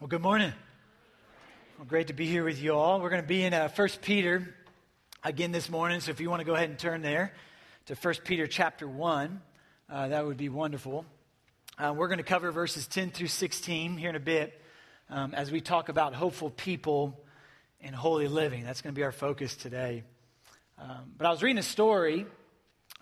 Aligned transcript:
Well, 0.00 0.08
good 0.08 0.22
morning. 0.22 0.54
Well, 1.76 1.84
great 1.84 2.06
to 2.06 2.14
be 2.14 2.24
here 2.24 2.42
with 2.42 2.62
you 2.62 2.72
all. 2.72 3.02
We're 3.02 3.10
going 3.10 3.20
to 3.20 3.28
be 3.28 3.42
in 3.42 3.52
uh, 3.52 3.68
1 3.68 3.88
Peter 4.00 4.54
again 5.22 5.52
this 5.52 5.68
morning, 5.68 6.00
so 6.00 6.10
if 6.10 6.22
you 6.22 6.30
want 6.30 6.40
to 6.40 6.46
go 6.46 6.54
ahead 6.54 6.70
and 6.70 6.78
turn 6.78 7.02
there 7.02 7.34
to 7.84 7.94
1 7.94 8.14
Peter 8.24 8.46
chapter 8.46 8.88
1, 8.88 9.42
uh, 9.90 10.08
that 10.08 10.24
would 10.24 10.38
be 10.38 10.48
wonderful. 10.48 11.04
Uh, 11.76 11.92
we're 11.94 12.08
going 12.08 12.16
to 12.16 12.24
cover 12.24 12.50
verses 12.50 12.86
10 12.86 13.10
through 13.10 13.26
16 13.26 13.98
here 13.98 14.08
in 14.08 14.16
a 14.16 14.20
bit 14.20 14.58
um, 15.10 15.34
as 15.34 15.50
we 15.50 15.60
talk 15.60 15.90
about 15.90 16.14
hopeful 16.14 16.48
people 16.48 17.20
and 17.82 17.94
holy 17.94 18.26
living. 18.26 18.64
That's 18.64 18.80
going 18.80 18.94
to 18.94 18.98
be 18.98 19.04
our 19.04 19.12
focus 19.12 19.54
today. 19.54 20.02
Um, 20.78 21.12
but 21.18 21.26
I 21.26 21.30
was 21.30 21.42
reading 21.42 21.58
a 21.58 21.62
story 21.62 22.24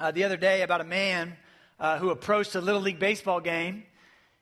uh, 0.01 0.11
the 0.11 0.25
other 0.25 0.37
day 0.37 0.63
about 0.63 0.81
a 0.81 0.85
man 0.85 1.37
uh, 1.79 1.99
who 1.99 2.11
approached 2.11 2.57
a 2.57 2.61
Little 2.61 2.81
League 2.81 2.99
baseball 2.99 3.39
game, 3.39 3.85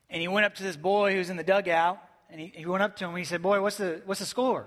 and 0.09 0.23
he 0.23 0.29
went 0.29 0.47
up 0.47 0.55
to 0.55 0.63
this 0.63 0.79
boy 0.79 1.13
who 1.13 1.19
was 1.19 1.29
in 1.29 1.37
the 1.37 1.45
dugout 1.45 2.01
and 2.31 2.41
he, 2.41 2.53
he 2.55 2.67
went 2.67 2.83
up 2.83 2.97
to 2.97 3.05
him 3.05 3.11
and 3.11 3.19
he 3.19 3.25
said, 3.25 3.43
Boy, 3.43 3.61
what's 3.61 3.77
the, 3.77 4.03
what's 4.05 4.21
the 4.21 4.27
score? 4.27 4.67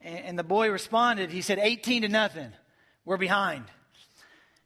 And, 0.00 0.18
and 0.18 0.38
the 0.38 0.44
boy 0.44 0.70
responded, 0.70 1.30
He 1.30 1.42
said, 1.42 1.58
18 1.58 2.02
to 2.02 2.08
nothing. 2.08 2.52
We're 3.04 3.16
behind. 3.16 3.64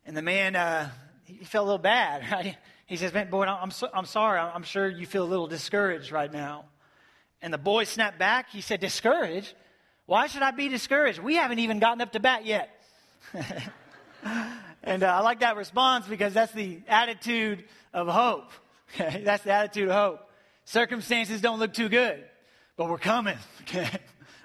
And 0.07 0.17
the 0.17 0.23
man, 0.23 0.57
uh, 0.57 0.91
he 1.25 1.45
felt 1.45 1.65
a 1.65 1.67
little 1.67 1.79
bad, 1.79 2.25
right? 2.33 2.57
He 2.87 2.97
says, 2.97 3.13
Man, 3.13 3.31
boy, 3.31 3.45
I'm, 3.45 3.71
so, 3.71 3.89
I'm 3.93 4.07
sorry. 4.07 4.39
I'm 4.39 4.63
sure 4.63 4.89
you 4.89 5.07
feel 5.07 5.25
a 5.25 5.29
little 5.29 5.47
discouraged 5.47 6.11
right 6.11 6.33
now. 6.33 6.65
And 7.43 7.53
the 7.53 7.59
boy 7.59 7.85
snapped 7.85 8.19
back. 8.19 8.51
He 8.51 8.61
said, 8.61 8.81
Discouraged? 8.81 9.55
Why 10.07 10.27
should 10.27 10.43
I 10.43 10.51
be 10.51 10.69
discouraged? 10.69 11.21
We 11.21 11.37
haven't 11.37 11.61
even 11.61 11.79
gotten 11.79 12.01
up 12.01 12.13
to 12.13 12.21
bat 12.21 12.45
yet. 12.45 12.69
and 14.83 15.03
uh, 15.03 15.07
I 15.07 15.21
like 15.21 15.41
that 15.41 15.57
response 15.57 16.07
because 16.07 16.35
that's 16.35 16.53
the 16.53 16.81
attitude 16.89 17.65
of 17.93 18.09
hope. 18.09 18.51
That's 18.99 19.45
the 19.45 19.53
attitude 19.53 19.89
of 19.89 19.95
hope. 19.95 20.30
Circumstances 20.71 21.41
don't 21.41 21.59
look 21.59 21.75
too 21.75 21.89
good, 21.89 22.23
but 22.77 22.89
we're 22.89 22.97
coming. 22.97 23.37
Okay? 23.63 23.91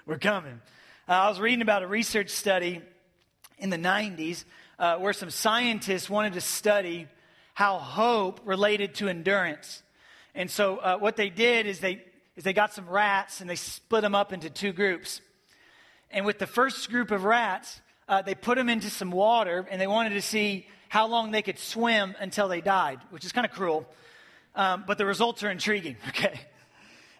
We're 0.06 0.18
coming. 0.18 0.60
Uh, 1.08 1.12
I 1.12 1.28
was 1.28 1.38
reading 1.38 1.62
about 1.62 1.84
a 1.84 1.86
research 1.86 2.30
study 2.30 2.82
in 3.58 3.70
the 3.70 3.76
90s 3.76 4.44
uh, 4.80 4.96
where 4.96 5.12
some 5.12 5.30
scientists 5.30 6.10
wanted 6.10 6.32
to 6.32 6.40
study 6.40 7.06
how 7.54 7.78
hope 7.78 8.40
related 8.44 8.96
to 8.96 9.08
endurance. 9.08 9.84
And 10.34 10.50
so 10.50 10.78
uh, 10.78 10.98
what 10.98 11.14
they 11.14 11.30
did 11.30 11.66
is 11.66 11.78
they, 11.78 12.02
is 12.34 12.42
they 12.42 12.52
got 12.52 12.74
some 12.74 12.88
rats 12.88 13.40
and 13.40 13.48
they 13.48 13.54
split 13.54 14.02
them 14.02 14.16
up 14.16 14.32
into 14.32 14.50
two 14.50 14.72
groups. 14.72 15.20
And 16.10 16.26
with 16.26 16.40
the 16.40 16.48
first 16.48 16.90
group 16.90 17.12
of 17.12 17.22
rats, 17.22 17.80
uh, 18.08 18.22
they 18.22 18.34
put 18.34 18.56
them 18.56 18.68
into 18.68 18.90
some 18.90 19.12
water 19.12 19.64
and 19.70 19.80
they 19.80 19.86
wanted 19.86 20.10
to 20.10 20.22
see 20.22 20.66
how 20.88 21.06
long 21.06 21.30
they 21.30 21.42
could 21.42 21.60
swim 21.60 22.16
until 22.18 22.48
they 22.48 22.60
died, 22.60 22.98
which 23.10 23.24
is 23.24 23.30
kind 23.30 23.46
of 23.46 23.52
cruel 23.52 23.86
um, 24.56 24.84
but 24.86 24.98
the 24.98 25.06
results 25.06 25.42
are 25.42 25.50
intriguing, 25.50 25.96
okay? 26.08 26.40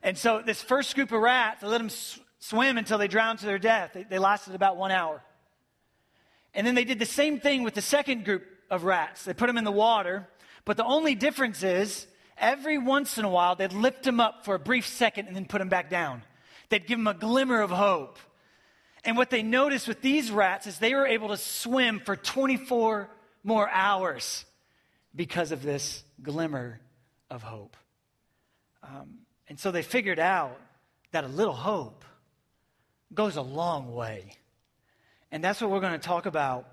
And 0.03 0.17
so 0.17 0.43
this 0.45 0.63
first 0.63 0.95
group 0.95 1.13
of 1.13 1.21
rats, 1.21 1.61
they 1.61 1.69
let 1.69 1.79
them 1.79 1.91
sw- 1.91 2.19
swim 2.39 2.79
until 2.79 2.99
they 2.99 3.09
drowned 3.09 3.41
to 3.41 3.47
their 3.47 3.59
death. 3.59 3.93
They, 3.95 4.05
they 4.05 4.19
lasted 4.19 4.55
about 4.55 4.77
one 4.77 4.91
hour. 4.91 5.23
And 6.55 6.67
then 6.67 6.75
they 6.75 6.85
did 6.85 6.99
the 6.99 7.07
same 7.07 7.39
thing 7.39 7.63
with 7.63 7.75
the 7.75 7.83
second 7.83 8.25
group 8.25 8.45
of 8.71 8.85
rats. 8.85 9.25
They 9.25 9.35
put 9.35 9.47
them 9.47 9.59
in 9.59 9.65
the 9.65 9.73
water, 9.73 10.27
but 10.65 10.77
the 10.77 10.85
only 10.85 11.15
difference 11.15 11.63
is 11.63 12.07
every 12.39 12.79
once 12.79 13.19
in 13.19 13.25
a 13.25 13.29
while 13.29 13.57
they'd 13.57 13.73
lift 13.73 14.03
them 14.05 14.21
up 14.21 14.45
for 14.45 14.55
a 14.55 14.59
brief 14.59 14.87
second 14.87 15.27
and 15.27 15.37
then 15.37 15.45
put 15.45 15.59
them 15.59 15.69
back 15.69 15.91
down. 15.91 16.23
They'd 16.71 16.87
give 16.87 16.99
them 16.99 17.07
a 17.07 17.15
glimmer 17.15 17.61
of 17.61 17.71
hope. 17.71 18.19
And 19.05 19.17
what 19.17 19.31
they 19.31 19.43
noticed 19.43 19.87
with 19.87 20.01
these 20.01 20.31
rats 20.31 20.67
is 20.67 20.79
they 20.79 20.95
were 20.95 21.07
able 21.07 21.29
to 21.29 21.37
swim 21.37 22.01
for 22.01 22.17
24 22.17 23.09
more 23.45 23.69
hours 23.69 24.45
because 25.15 25.53
of 25.53 25.63
this 25.63 26.03
glimmer 26.23 26.81
of 27.31 27.43
hope. 27.43 27.77
Um, 28.83 29.19
and 29.49 29.59
so 29.59 29.71
they 29.71 29.83
figured 29.83 30.19
out 30.19 30.61
that 31.13 31.25
a 31.25 31.29
little 31.29 31.55
hope 31.55 32.05
goes 33.15 33.37
a 33.37 33.43
long 33.43 33.95
way. 33.95 34.33
And 35.31 35.43
that's 35.43 35.61
what 35.61 35.71
we're 35.71 35.81
going 35.81 35.93
to 35.93 35.99
talk 35.99 36.27
about 36.27 36.69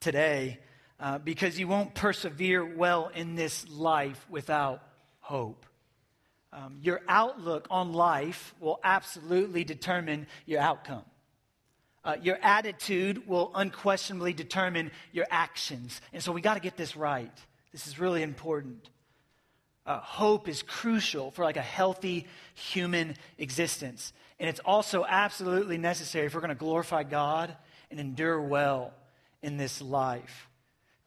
today 0.00 0.58
uh, 0.98 1.18
because 1.18 1.58
you 1.58 1.68
won't 1.68 1.94
persevere 1.94 2.64
well 2.64 3.10
in 3.14 3.34
this 3.34 3.68
life 3.68 4.24
without 4.28 4.82
hope. 5.20 5.64
Um, 6.52 6.78
your 6.82 7.00
outlook 7.08 7.66
on 7.70 7.92
life 7.92 8.54
will 8.60 8.80
absolutely 8.82 9.64
determine 9.64 10.26
your 10.46 10.60
outcome. 10.60 11.04
Uh, 12.02 12.16
your 12.20 12.38
attitude 12.42 13.28
will 13.28 13.52
unquestionably 13.54 14.32
determine 14.32 14.90
your 15.12 15.26
actions. 15.30 16.00
And 16.12 16.22
so 16.22 16.32
we 16.32 16.40
got 16.40 16.54
to 16.54 16.60
get 16.60 16.76
this 16.76 16.96
right. 16.96 17.32
This 17.72 17.86
is 17.86 17.98
really 17.98 18.22
important 18.22 18.88
uh, 19.90 19.98
hope 19.98 20.46
is 20.46 20.62
crucial 20.62 21.32
for 21.32 21.44
like 21.44 21.56
a 21.56 21.62
healthy 21.62 22.24
human 22.54 23.16
existence. 23.38 24.12
And 24.38 24.48
it's 24.48 24.60
also 24.60 25.04
absolutely 25.04 25.78
necessary 25.78 26.26
if 26.26 26.34
we're 26.34 26.40
going 26.40 26.50
to 26.50 26.54
glorify 26.54 27.02
God 27.02 27.56
and 27.90 27.98
endure 27.98 28.40
well 28.40 28.94
in 29.42 29.56
this 29.56 29.82
life. 29.82 30.48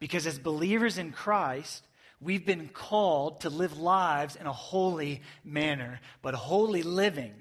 Because 0.00 0.26
as 0.26 0.38
believers 0.38 0.98
in 0.98 1.12
Christ, 1.12 1.82
we've 2.20 2.44
been 2.44 2.68
called 2.68 3.40
to 3.40 3.48
live 3.48 3.78
lives 3.78 4.36
in 4.36 4.46
a 4.46 4.52
holy 4.52 5.22
manner. 5.42 5.98
But 6.20 6.34
holy 6.34 6.82
living 6.82 7.32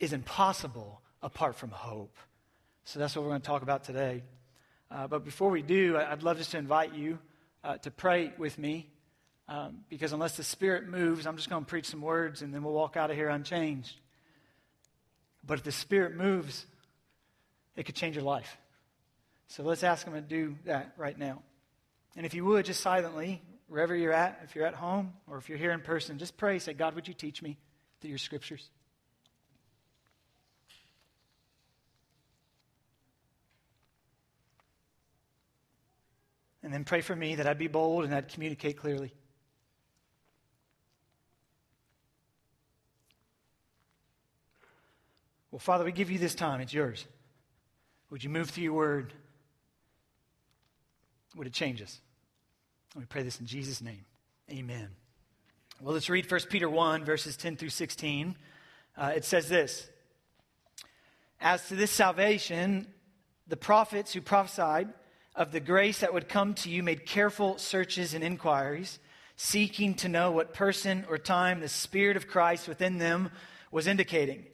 is 0.00 0.12
impossible 0.12 1.00
apart 1.22 1.56
from 1.56 1.70
hope. 1.70 2.14
So 2.84 2.98
that's 2.98 3.16
what 3.16 3.22
we're 3.22 3.30
going 3.30 3.40
to 3.40 3.46
talk 3.46 3.62
about 3.62 3.84
today. 3.84 4.22
Uh, 4.90 5.06
but 5.06 5.24
before 5.24 5.48
we 5.48 5.62
do, 5.62 5.96
I'd 5.96 6.22
love 6.22 6.36
just 6.36 6.50
to 6.50 6.58
invite 6.58 6.92
you 6.94 7.18
uh, 7.64 7.78
to 7.78 7.90
pray 7.90 8.34
with 8.36 8.58
me 8.58 8.90
um, 9.50 9.78
because 9.88 10.12
unless 10.12 10.36
the 10.36 10.44
Spirit 10.44 10.88
moves, 10.88 11.26
I'm 11.26 11.36
just 11.36 11.50
going 11.50 11.64
to 11.64 11.68
preach 11.68 11.86
some 11.86 12.00
words 12.00 12.40
and 12.40 12.54
then 12.54 12.62
we'll 12.62 12.72
walk 12.72 12.96
out 12.96 13.10
of 13.10 13.16
here 13.16 13.28
unchanged. 13.28 13.96
But 15.44 15.58
if 15.58 15.64
the 15.64 15.72
Spirit 15.72 16.14
moves, 16.14 16.64
it 17.74 17.84
could 17.84 17.96
change 17.96 18.14
your 18.14 18.24
life. 18.24 18.56
So 19.48 19.64
let's 19.64 19.82
ask 19.82 20.06
Him 20.06 20.14
to 20.14 20.20
do 20.20 20.56
that 20.66 20.92
right 20.96 21.18
now. 21.18 21.42
And 22.16 22.24
if 22.24 22.32
you 22.32 22.44
would, 22.44 22.64
just 22.64 22.80
silently, 22.80 23.42
wherever 23.66 23.94
you're 23.94 24.12
at, 24.12 24.40
if 24.44 24.54
you're 24.54 24.66
at 24.66 24.74
home 24.74 25.14
or 25.26 25.38
if 25.38 25.48
you're 25.48 25.58
here 25.58 25.72
in 25.72 25.80
person, 25.80 26.18
just 26.18 26.36
pray. 26.36 26.60
Say, 26.60 26.72
God, 26.72 26.94
would 26.94 27.08
you 27.08 27.14
teach 27.14 27.42
me 27.42 27.58
through 28.00 28.10
your 28.10 28.18
scriptures? 28.18 28.70
And 36.62 36.72
then 36.72 36.84
pray 36.84 37.00
for 37.00 37.16
me 37.16 37.34
that 37.36 37.48
I'd 37.48 37.58
be 37.58 37.66
bold 37.66 38.04
and 38.04 38.14
I'd 38.14 38.28
communicate 38.28 38.76
clearly. 38.76 39.12
Well, 45.50 45.58
Father, 45.58 45.84
we 45.84 45.92
give 45.92 46.10
you 46.10 46.18
this 46.18 46.34
time. 46.34 46.60
It's 46.60 46.72
yours. 46.72 47.06
Would 48.10 48.22
you 48.22 48.30
move 48.30 48.50
through 48.50 48.64
your 48.64 48.72
word? 48.72 49.12
Would 51.36 51.46
it 51.46 51.52
change 51.52 51.82
us? 51.82 52.00
And 52.94 53.02
we 53.02 53.06
pray 53.06 53.22
this 53.22 53.40
in 53.40 53.46
Jesus' 53.46 53.80
name. 53.80 54.04
Amen. 54.50 54.88
Well, 55.80 55.94
let's 55.94 56.10
read 56.10 56.30
1 56.30 56.40
Peter 56.50 56.68
1, 56.68 57.04
verses 57.04 57.36
10 57.36 57.56
through 57.56 57.70
16. 57.70 58.36
Uh, 58.96 59.12
it 59.14 59.24
says 59.24 59.48
this 59.48 59.88
As 61.40 61.66
to 61.68 61.76
this 61.76 61.90
salvation, 61.90 62.86
the 63.46 63.56
prophets 63.56 64.12
who 64.12 64.20
prophesied 64.20 64.88
of 65.34 65.52
the 65.52 65.60
grace 65.60 66.00
that 66.00 66.12
would 66.12 66.28
come 66.28 66.54
to 66.54 66.70
you 66.70 66.82
made 66.82 67.06
careful 67.06 67.58
searches 67.58 68.14
and 68.14 68.22
inquiries, 68.22 68.98
seeking 69.36 69.94
to 69.94 70.08
know 70.08 70.30
what 70.30 70.52
person 70.52 71.04
or 71.08 71.18
time 71.18 71.60
the 71.60 71.68
Spirit 71.68 72.16
of 72.16 72.28
Christ 72.28 72.68
within 72.68 72.98
them 72.98 73.30
was 73.70 73.86
indicating 73.86 74.44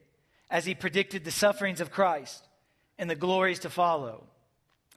as 0.50 0.64
he 0.64 0.74
predicted 0.74 1.24
the 1.24 1.30
sufferings 1.30 1.80
of 1.80 1.90
Christ 1.90 2.46
and 2.98 3.10
the 3.10 3.14
glories 3.14 3.60
to 3.60 3.70
follow. 3.70 4.24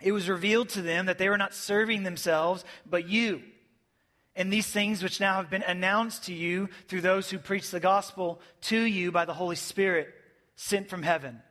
It 0.01 0.11
was 0.11 0.29
revealed 0.29 0.69
to 0.69 0.81
them 0.81 1.07
that 1.07 1.17
they 1.17 1.29
were 1.29 1.37
not 1.37 1.53
serving 1.53 2.03
themselves, 2.03 2.63
but 2.85 3.07
you. 3.07 3.41
And 4.35 4.53
these 4.53 4.67
things 4.67 5.03
which 5.03 5.19
now 5.19 5.35
have 5.35 5.49
been 5.49 5.63
announced 5.63 6.25
to 6.25 6.33
you 6.33 6.69
through 6.87 7.01
those 7.01 7.29
who 7.29 7.39
preach 7.39 7.71
the 7.71 7.79
gospel 7.79 8.39
to 8.61 8.79
you 8.79 9.11
by 9.11 9.25
the 9.25 9.33
Holy 9.33 9.57
Spirit 9.57 10.13
sent 10.55 10.89
from 10.89 11.03
heaven, 11.03 11.41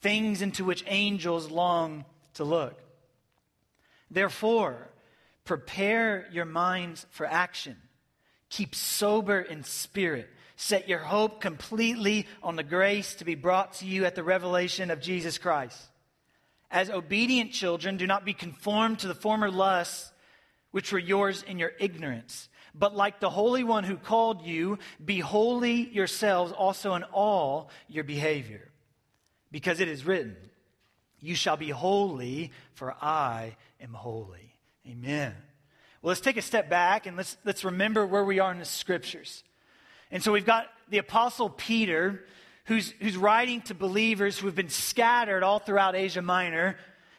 things 0.00 0.42
into 0.42 0.64
which 0.64 0.84
angels 0.86 1.50
long 1.50 2.04
to 2.34 2.44
look. 2.44 2.78
Therefore, 4.10 4.90
prepare 5.44 6.26
your 6.32 6.44
minds 6.44 7.06
for 7.10 7.24
action. 7.24 7.76
Keep 8.50 8.74
sober 8.74 9.40
in 9.40 9.62
spirit 9.62 10.28
Set 10.60 10.90
your 10.90 10.98
hope 10.98 11.40
completely 11.40 12.26
on 12.42 12.54
the 12.54 12.62
grace 12.62 13.14
to 13.14 13.24
be 13.24 13.34
brought 13.34 13.72
to 13.76 13.86
you 13.86 14.04
at 14.04 14.14
the 14.14 14.22
revelation 14.22 14.90
of 14.90 15.00
Jesus 15.00 15.38
Christ. 15.38 15.80
As 16.70 16.90
obedient 16.90 17.52
children, 17.52 17.96
do 17.96 18.06
not 18.06 18.26
be 18.26 18.34
conformed 18.34 18.98
to 18.98 19.08
the 19.08 19.14
former 19.14 19.50
lusts 19.50 20.12
which 20.70 20.92
were 20.92 20.98
yours 20.98 21.42
in 21.42 21.58
your 21.58 21.72
ignorance. 21.80 22.50
But 22.74 22.94
like 22.94 23.20
the 23.20 23.30
Holy 23.30 23.64
One 23.64 23.84
who 23.84 23.96
called 23.96 24.42
you, 24.42 24.78
be 25.02 25.18
holy 25.18 25.88
yourselves 25.88 26.52
also 26.52 26.94
in 26.94 27.04
all 27.04 27.70
your 27.88 28.04
behavior. 28.04 28.70
Because 29.50 29.80
it 29.80 29.88
is 29.88 30.04
written, 30.04 30.36
You 31.20 31.36
shall 31.36 31.56
be 31.56 31.70
holy, 31.70 32.52
for 32.74 32.94
I 33.00 33.56
am 33.80 33.94
holy. 33.94 34.58
Amen. 34.86 35.32
Well, 36.02 36.10
let's 36.10 36.20
take 36.20 36.36
a 36.36 36.42
step 36.42 36.68
back 36.68 37.06
and 37.06 37.16
let's, 37.16 37.38
let's 37.46 37.64
remember 37.64 38.06
where 38.06 38.24
we 38.26 38.40
are 38.40 38.52
in 38.52 38.58
the 38.58 38.66
scriptures. 38.66 39.42
And 40.10 40.22
so 40.22 40.32
we've 40.32 40.46
got 40.46 40.66
the 40.88 40.98
Apostle 40.98 41.48
Peter, 41.48 42.24
who's, 42.64 42.92
who's 43.00 43.16
writing 43.16 43.60
to 43.62 43.74
believers 43.74 44.38
who 44.38 44.46
have 44.46 44.56
been 44.56 44.68
scattered 44.68 45.42
all 45.42 45.58
throughout 45.58 45.94
Asia 45.94 46.22
Minor 46.22 46.76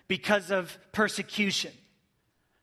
because 0.08 0.52
of 0.52 0.78
persecution. 0.92 1.72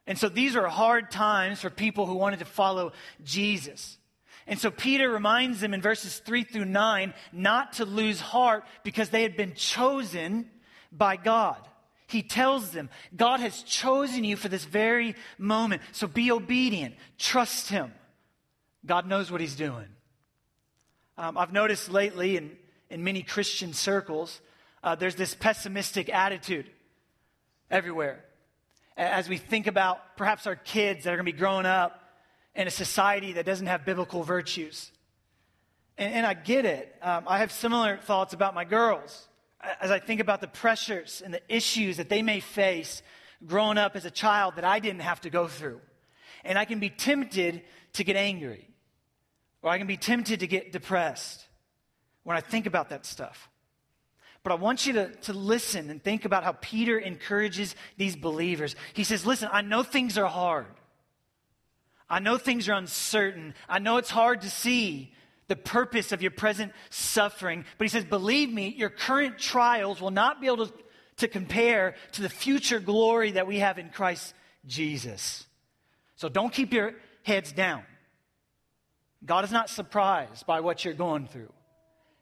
And 0.06 0.18
so 0.18 0.28
these 0.28 0.56
are 0.56 0.66
hard 0.66 1.10
times 1.10 1.60
for 1.60 1.70
people 1.70 2.06
who 2.06 2.14
wanted 2.14 2.38
to 2.38 2.44
follow 2.44 2.92
Jesus. 3.24 3.98
And 4.46 4.58
so 4.58 4.70
Peter 4.70 5.10
reminds 5.10 5.60
them 5.60 5.74
in 5.74 5.82
verses 5.82 6.18
3 6.18 6.44
through 6.44 6.64
9 6.64 7.12
not 7.32 7.74
to 7.74 7.84
lose 7.84 8.18
heart 8.20 8.64
because 8.82 9.10
they 9.10 9.22
had 9.22 9.36
been 9.36 9.54
chosen 9.54 10.48
by 10.90 11.16
God. 11.16 11.58
He 12.06 12.22
tells 12.22 12.70
them, 12.70 12.88
God 13.14 13.40
has 13.40 13.62
chosen 13.62 14.24
you 14.24 14.36
for 14.36 14.48
this 14.48 14.64
very 14.64 15.14
moment. 15.36 15.82
So 15.92 16.06
be 16.06 16.32
obedient. 16.32 16.94
Trust 17.18 17.68
Him. 17.68 17.92
God 18.86 19.06
knows 19.06 19.30
what 19.30 19.42
He's 19.42 19.56
doing. 19.56 19.88
Um, 21.18 21.36
I've 21.36 21.52
noticed 21.52 21.90
lately 21.90 22.36
in, 22.36 22.56
in 22.90 23.02
many 23.02 23.22
Christian 23.22 23.72
circles, 23.72 24.40
uh, 24.84 24.94
there's 24.94 25.16
this 25.16 25.34
pessimistic 25.34 26.08
attitude 26.08 26.70
everywhere. 27.72 28.24
As 28.96 29.28
we 29.28 29.36
think 29.36 29.66
about 29.66 30.16
perhaps 30.16 30.46
our 30.46 30.54
kids 30.54 31.02
that 31.04 31.12
are 31.12 31.16
going 31.16 31.26
to 31.26 31.32
be 31.32 31.36
growing 31.36 31.66
up 31.66 32.00
in 32.54 32.68
a 32.68 32.70
society 32.70 33.32
that 33.32 33.44
doesn't 33.44 33.66
have 33.66 33.84
biblical 33.84 34.22
virtues. 34.22 34.92
And, 35.96 36.14
and 36.14 36.26
I 36.26 36.34
get 36.34 36.64
it. 36.64 36.94
Um, 37.02 37.24
I 37.26 37.38
have 37.38 37.50
similar 37.50 37.96
thoughts 37.96 38.32
about 38.32 38.54
my 38.54 38.64
girls 38.64 39.26
as 39.80 39.90
I 39.90 39.98
think 39.98 40.20
about 40.20 40.40
the 40.40 40.46
pressures 40.46 41.20
and 41.24 41.34
the 41.34 41.42
issues 41.48 41.96
that 41.96 42.08
they 42.08 42.22
may 42.22 42.38
face 42.38 43.02
growing 43.44 43.76
up 43.76 43.96
as 43.96 44.04
a 44.04 44.10
child 44.10 44.54
that 44.54 44.64
I 44.64 44.78
didn't 44.78 45.00
have 45.00 45.20
to 45.22 45.30
go 45.30 45.48
through. 45.48 45.80
And 46.44 46.56
I 46.56 46.64
can 46.64 46.78
be 46.78 46.90
tempted 46.90 47.62
to 47.94 48.04
get 48.04 48.14
angry, 48.14 48.67
or 49.62 49.70
I 49.70 49.78
can 49.78 49.86
be 49.86 49.96
tempted 49.96 50.40
to 50.40 50.46
get 50.46 50.72
depressed 50.72 51.46
when 52.24 52.36
I 52.36 52.40
think 52.40 52.66
about 52.66 52.90
that 52.90 53.06
stuff. 53.06 53.48
But 54.42 54.52
I 54.52 54.56
want 54.56 54.86
you 54.86 54.92
to, 54.94 55.08
to 55.22 55.32
listen 55.32 55.90
and 55.90 56.02
think 56.02 56.24
about 56.24 56.44
how 56.44 56.52
Peter 56.52 56.98
encourages 56.98 57.74
these 57.96 58.16
believers. 58.16 58.76
He 58.94 59.04
says, 59.04 59.26
Listen, 59.26 59.48
I 59.52 59.62
know 59.62 59.82
things 59.82 60.16
are 60.16 60.26
hard. 60.26 60.66
I 62.08 62.20
know 62.20 62.38
things 62.38 62.68
are 62.68 62.74
uncertain. 62.74 63.54
I 63.68 63.78
know 63.78 63.98
it's 63.98 64.10
hard 64.10 64.42
to 64.42 64.50
see 64.50 65.12
the 65.48 65.56
purpose 65.56 66.12
of 66.12 66.22
your 66.22 66.30
present 66.30 66.72
suffering. 66.90 67.64
But 67.76 67.84
he 67.86 67.88
says, 67.88 68.04
believe 68.04 68.52
me, 68.52 68.74
your 68.76 68.90
current 68.90 69.38
trials 69.38 70.00
will 70.00 70.10
not 70.10 70.40
be 70.40 70.46
able 70.46 70.66
to, 70.66 70.72
to 71.18 71.28
compare 71.28 71.94
to 72.12 72.22
the 72.22 72.28
future 72.28 72.78
glory 72.78 73.32
that 73.32 73.46
we 73.46 73.58
have 73.58 73.78
in 73.78 73.88
Christ 73.90 74.34
Jesus. 74.66 75.46
So 76.16 76.28
don't 76.28 76.52
keep 76.52 76.72
your 76.72 76.94
heads 77.22 77.52
down. 77.52 77.82
God 79.24 79.44
is 79.44 79.52
not 79.52 79.68
surprised 79.68 80.46
by 80.46 80.60
what 80.60 80.84
you're 80.84 80.94
going 80.94 81.26
through. 81.26 81.52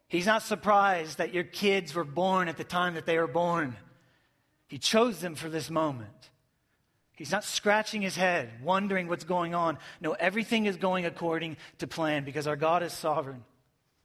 He's 0.08 0.26
not 0.26 0.42
surprised 0.42 1.18
that 1.18 1.34
your 1.34 1.44
kids 1.44 1.94
were 1.94 2.04
born 2.04 2.48
at 2.48 2.56
the 2.56 2.64
time 2.64 2.94
that 2.94 3.06
they 3.06 3.18
were 3.18 3.26
born. 3.26 3.76
He 4.68 4.78
chose 4.78 5.20
them 5.20 5.34
for 5.34 5.48
this 5.48 5.70
moment. 5.70 6.30
He's 7.16 7.32
not 7.32 7.44
scratching 7.44 8.02
his 8.02 8.16
head, 8.16 8.50
wondering 8.62 9.08
what's 9.08 9.24
going 9.24 9.54
on. 9.54 9.78
No, 10.00 10.12
everything 10.12 10.66
is 10.66 10.76
going 10.76 11.06
according 11.06 11.56
to 11.78 11.86
plan 11.86 12.24
because 12.24 12.46
our 12.46 12.56
God 12.56 12.82
is 12.82 12.92
sovereign. 12.92 13.42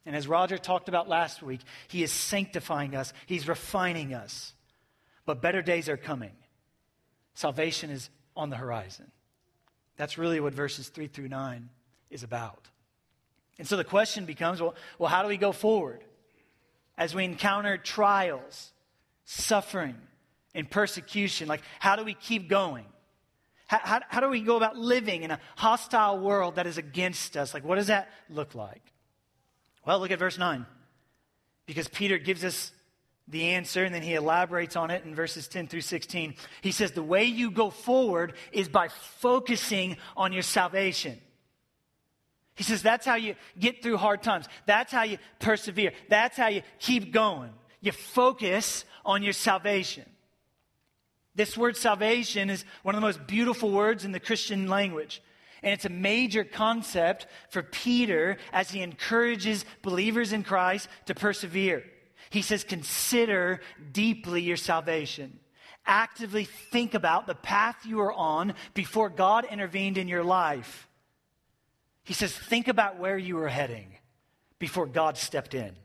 And 0.05 0.15
as 0.15 0.27
Roger 0.27 0.57
talked 0.57 0.89
about 0.89 1.09
last 1.09 1.43
week, 1.43 1.59
he 1.87 2.03
is 2.03 2.11
sanctifying 2.11 2.95
us, 2.95 3.13
he's 3.25 3.47
refining 3.47 4.13
us. 4.13 4.53
But 5.25 5.41
better 5.41 5.61
days 5.61 5.89
are 5.89 5.97
coming. 5.97 6.31
Salvation 7.35 7.89
is 7.89 8.09
on 8.35 8.49
the 8.49 8.55
horizon. 8.55 9.11
That's 9.97 10.17
really 10.17 10.39
what 10.39 10.53
verses 10.53 10.89
3 10.89 11.07
through 11.07 11.27
9 11.27 11.69
is 12.09 12.23
about. 12.23 12.69
And 13.61 13.67
so 13.67 13.77
the 13.77 13.83
question 13.83 14.25
becomes 14.25 14.59
well, 14.59 14.73
well 14.97 15.07
how 15.07 15.21
do 15.21 15.27
we 15.27 15.37
go 15.37 15.51
forward 15.51 16.03
as 16.97 17.13
we 17.13 17.23
encounter 17.23 17.77
trials, 17.77 18.71
suffering, 19.25 19.95
and 20.55 20.67
persecution? 20.67 21.47
Like, 21.47 21.61
how 21.77 21.95
do 21.95 22.03
we 22.03 22.15
keep 22.15 22.49
going? 22.49 22.85
How, 23.67 23.77
how, 23.83 23.99
how 24.09 24.19
do 24.19 24.29
we 24.29 24.41
go 24.41 24.57
about 24.57 24.77
living 24.77 25.21
in 25.21 25.29
a 25.29 25.39
hostile 25.57 26.17
world 26.17 26.55
that 26.55 26.65
is 26.65 26.79
against 26.79 27.37
us? 27.37 27.53
Like, 27.53 27.63
what 27.63 27.75
does 27.75 27.85
that 27.85 28.09
look 28.31 28.55
like? 28.55 28.81
Well, 29.85 29.99
look 29.99 30.09
at 30.09 30.17
verse 30.17 30.39
9. 30.39 30.65
Because 31.67 31.87
Peter 31.87 32.17
gives 32.17 32.43
us 32.43 32.71
the 33.27 33.49
answer 33.49 33.83
and 33.83 33.93
then 33.93 34.01
he 34.01 34.15
elaborates 34.15 34.75
on 34.75 34.89
it 34.89 35.05
in 35.05 35.13
verses 35.13 35.47
10 35.47 35.67
through 35.67 35.81
16. 35.81 36.33
He 36.61 36.71
says, 36.71 36.93
The 36.93 37.03
way 37.03 37.25
you 37.25 37.51
go 37.51 37.69
forward 37.69 38.33
is 38.51 38.69
by 38.69 38.87
focusing 38.87 39.97
on 40.17 40.33
your 40.33 40.41
salvation. 40.41 41.21
He 42.61 42.65
says, 42.65 42.83
That's 42.83 43.07
how 43.07 43.15
you 43.15 43.33
get 43.57 43.81
through 43.81 43.97
hard 43.97 44.21
times. 44.21 44.45
That's 44.67 44.91
how 44.91 45.01
you 45.01 45.17
persevere. 45.39 45.93
That's 46.09 46.37
how 46.37 46.49
you 46.49 46.61
keep 46.77 47.11
going. 47.11 47.49
You 47.79 47.91
focus 47.91 48.85
on 49.03 49.23
your 49.23 49.33
salvation. 49.33 50.05
This 51.33 51.57
word 51.57 51.75
salvation 51.75 52.51
is 52.51 52.63
one 52.83 52.93
of 52.93 53.01
the 53.01 53.07
most 53.07 53.25
beautiful 53.25 53.71
words 53.71 54.05
in 54.05 54.11
the 54.11 54.19
Christian 54.19 54.67
language. 54.67 55.23
And 55.63 55.73
it's 55.73 55.85
a 55.85 55.89
major 55.89 56.43
concept 56.43 57.25
for 57.49 57.63
Peter 57.63 58.37
as 58.53 58.69
he 58.69 58.83
encourages 58.83 59.65
believers 59.81 60.31
in 60.31 60.43
Christ 60.43 60.87
to 61.07 61.15
persevere. 61.15 61.83
He 62.29 62.43
says, 62.43 62.63
Consider 62.63 63.61
deeply 63.91 64.43
your 64.43 64.55
salvation. 64.55 65.39
Actively 65.87 66.45
think 66.45 66.93
about 66.93 67.25
the 67.25 67.33
path 67.33 67.87
you 67.87 68.01
are 68.01 68.13
on 68.13 68.53
before 68.75 69.09
God 69.09 69.45
intervened 69.45 69.97
in 69.97 70.07
your 70.07 70.23
life. 70.23 70.87
He 72.03 72.13
says, 72.13 72.33
Think 72.33 72.67
about 72.67 72.99
where 72.99 73.17
you 73.17 73.35
were 73.35 73.49
heading 73.49 73.95
before 74.59 74.85
God 74.85 75.17
stepped 75.17 75.53
in. 75.53 75.75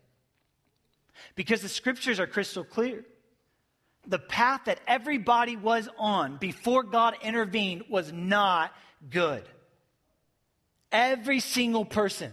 Because 1.35 1.63
the 1.63 1.69
scriptures 1.69 2.21
are 2.21 2.27
crystal 2.27 2.65
clear 2.65 3.05
the 4.07 4.19
path 4.19 4.63
that 4.67 4.81
everybody 4.87 5.57
was 5.57 5.89
on 5.99 6.37
before 6.37 6.83
God 6.83 7.17
intervened 7.23 7.85
was 7.89 8.13
not 8.13 8.73
good. 9.11 9.45
Every 10.93 11.41
single 11.41 11.85
person 11.85 12.33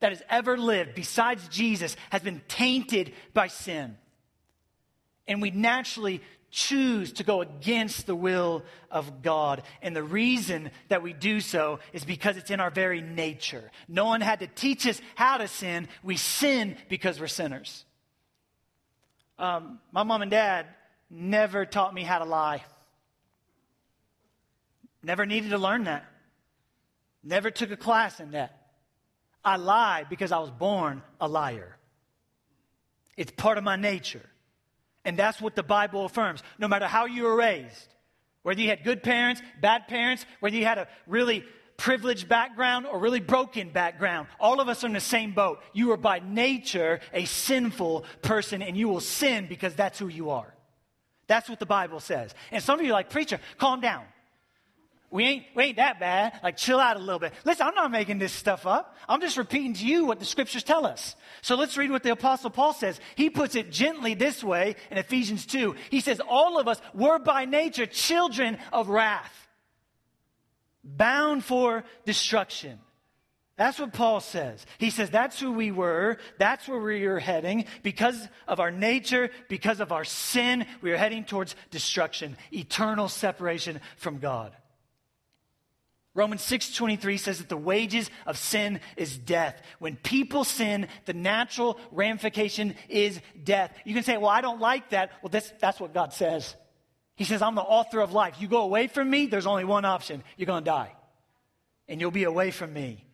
that 0.00 0.12
has 0.12 0.22
ever 0.30 0.56
lived 0.56 0.94
besides 0.94 1.46
Jesus 1.48 1.94
has 2.10 2.22
been 2.22 2.40
tainted 2.48 3.12
by 3.34 3.48
sin. 3.48 3.96
And 5.28 5.42
we 5.42 5.50
naturally 5.50 6.22
choose 6.50 7.12
to 7.14 7.24
go 7.24 7.42
against 7.42 8.06
the 8.06 8.14
will 8.14 8.62
of 8.90 9.22
God. 9.22 9.62
And 9.82 9.94
the 9.94 10.02
reason 10.02 10.70
that 10.88 11.02
we 11.02 11.12
do 11.12 11.40
so 11.40 11.78
is 11.92 12.04
because 12.04 12.36
it's 12.36 12.50
in 12.50 12.60
our 12.60 12.70
very 12.70 13.00
nature. 13.00 13.70
No 13.88 14.06
one 14.06 14.20
had 14.20 14.40
to 14.40 14.46
teach 14.46 14.86
us 14.86 15.00
how 15.14 15.38
to 15.38 15.48
sin. 15.48 15.88
We 16.02 16.16
sin 16.16 16.76
because 16.88 17.20
we're 17.20 17.28
sinners. 17.28 17.84
Um, 19.38 19.78
my 19.92 20.02
mom 20.02 20.22
and 20.22 20.30
dad 20.30 20.66
never 21.08 21.64
taught 21.64 21.94
me 21.94 22.02
how 22.02 22.18
to 22.18 22.24
lie. 22.24 22.62
Never 25.02 25.24
needed 25.24 25.50
to 25.50 25.58
learn 25.58 25.84
that. 25.84 26.04
Never 27.22 27.50
took 27.50 27.70
a 27.70 27.76
class 27.76 28.20
in 28.20 28.32
that. 28.32 28.56
I 29.44 29.56
lie 29.56 30.04
because 30.08 30.32
I 30.32 30.38
was 30.38 30.50
born 30.50 31.02
a 31.20 31.28
liar. 31.28 31.76
It's 33.16 33.30
part 33.32 33.58
of 33.58 33.64
my 33.64 33.76
nature. 33.76 34.28
And 35.04 35.18
that's 35.18 35.40
what 35.40 35.54
the 35.54 35.62
Bible 35.62 36.04
affirms. 36.04 36.42
No 36.58 36.68
matter 36.68 36.86
how 36.86 37.06
you 37.06 37.24
were 37.24 37.36
raised, 37.36 37.94
whether 38.42 38.60
you 38.60 38.68
had 38.68 38.84
good 38.84 39.02
parents, 39.02 39.42
bad 39.60 39.88
parents, 39.88 40.24
whether 40.40 40.56
you 40.56 40.64
had 40.64 40.78
a 40.78 40.88
really 41.06 41.44
privileged 41.76 42.28
background 42.28 42.86
or 42.86 42.98
really 42.98 43.20
broken 43.20 43.70
background, 43.70 44.28
all 44.38 44.60
of 44.60 44.68
us 44.68 44.84
are 44.84 44.86
in 44.86 44.92
the 44.92 45.00
same 45.00 45.32
boat. 45.32 45.60
You 45.72 45.92
are 45.92 45.96
by 45.96 46.18
nature 46.18 47.00
a 47.12 47.24
sinful 47.24 48.04
person 48.22 48.60
and 48.62 48.76
you 48.76 48.88
will 48.88 49.00
sin 49.00 49.46
because 49.48 49.74
that's 49.74 49.98
who 49.98 50.08
you 50.08 50.30
are. 50.30 50.54
That's 51.26 51.48
what 51.48 51.58
the 51.58 51.66
Bible 51.66 52.00
says. 52.00 52.34
And 52.50 52.62
some 52.62 52.78
of 52.78 52.84
you 52.84 52.92
are 52.92 52.94
like, 52.94 53.08
preacher, 53.10 53.40
calm 53.56 53.80
down. 53.80 54.04
We 55.10 55.24
ain't, 55.24 55.46
we 55.56 55.64
ain't 55.64 55.76
that 55.78 55.98
bad. 55.98 56.38
Like, 56.40 56.56
chill 56.56 56.78
out 56.78 56.96
a 56.96 57.00
little 57.00 57.18
bit. 57.18 57.32
Listen, 57.44 57.66
I'm 57.66 57.74
not 57.74 57.90
making 57.90 58.18
this 58.18 58.32
stuff 58.32 58.64
up. 58.64 58.96
I'm 59.08 59.20
just 59.20 59.36
repeating 59.36 59.74
to 59.74 59.84
you 59.84 60.04
what 60.04 60.20
the 60.20 60.24
scriptures 60.24 60.62
tell 60.62 60.86
us. 60.86 61.16
So 61.42 61.56
let's 61.56 61.76
read 61.76 61.90
what 61.90 62.04
the 62.04 62.12
apostle 62.12 62.50
Paul 62.50 62.72
says. 62.72 63.00
He 63.16 63.28
puts 63.28 63.56
it 63.56 63.72
gently 63.72 64.14
this 64.14 64.44
way 64.44 64.76
in 64.88 64.98
Ephesians 64.98 65.46
2. 65.46 65.74
He 65.90 66.00
says, 66.00 66.20
all 66.28 66.60
of 66.60 66.68
us 66.68 66.80
were 66.94 67.18
by 67.18 67.44
nature 67.44 67.86
children 67.86 68.56
of 68.72 68.88
wrath, 68.88 69.48
bound 70.84 71.44
for 71.44 71.82
destruction. 72.04 72.78
That's 73.56 73.80
what 73.80 73.92
Paul 73.92 74.20
says. 74.20 74.64
He 74.78 74.90
says 74.90 75.10
that's 75.10 75.38
who 75.38 75.52
we 75.52 75.72
were. 75.72 76.18
That's 76.38 76.66
where 76.66 76.80
we 76.80 77.04
are 77.04 77.18
heading. 77.18 77.66
Because 77.82 78.28
of 78.48 78.60
our 78.60 78.70
nature, 78.70 79.28
because 79.48 79.80
of 79.80 79.92
our 79.92 80.04
sin, 80.04 80.66
we 80.80 80.92
are 80.92 80.96
heading 80.96 81.24
towards 81.24 81.56
destruction, 81.70 82.38
eternal 82.52 83.08
separation 83.08 83.80
from 83.98 84.18
God. 84.18 84.52
Romans 86.14 86.42
6:23 86.42 87.18
says 87.18 87.38
that 87.38 87.48
the 87.48 87.56
wages 87.56 88.10
of 88.26 88.36
sin 88.36 88.80
is 88.96 89.16
death. 89.16 89.62
When 89.78 89.96
people 89.96 90.44
sin, 90.44 90.88
the 91.04 91.12
natural 91.12 91.78
ramification 91.92 92.74
is 92.88 93.20
death. 93.42 93.72
You 93.84 93.94
can 93.94 94.02
say, 94.02 94.16
"Well, 94.16 94.30
I 94.30 94.40
don't 94.40 94.60
like 94.60 94.90
that." 94.90 95.12
Well, 95.22 95.30
that's, 95.30 95.52
that's 95.60 95.78
what 95.78 95.94
God 95.94 96.12
says. 96.12 96.56
He 97.14 97.24
says, 97.24 97.42
"I'm 97.42 97.54
the 97.54 97.62
author 97.62 98.00
of 98.00 98.12
life. 98.12 98.40
You 98.40 98.48
go 98.48 98.62
away 98.62 98.88
from 98.88 99.08
me, 99.08 99.26
there's 99.26 99.46
only 99.46 99.64
one 99.64 99.84
option. 99.84 100.24
You're 100.36 100.46
going 100.46 100.64
to 100.64 100.70
die. 100.70 100.92
And 101.86 102.00
you'll 102.00 102.10
be 102.10 102.24
away 102.24 102.50
from 102.50 102.72
me. 102.72 103.04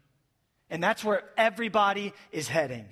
And 0.71 0.83
that's 0.83 1.05
where 1.05 1.23
everybody 1.37 2.15
is 2.33 2.49
heading. 2.49 2.87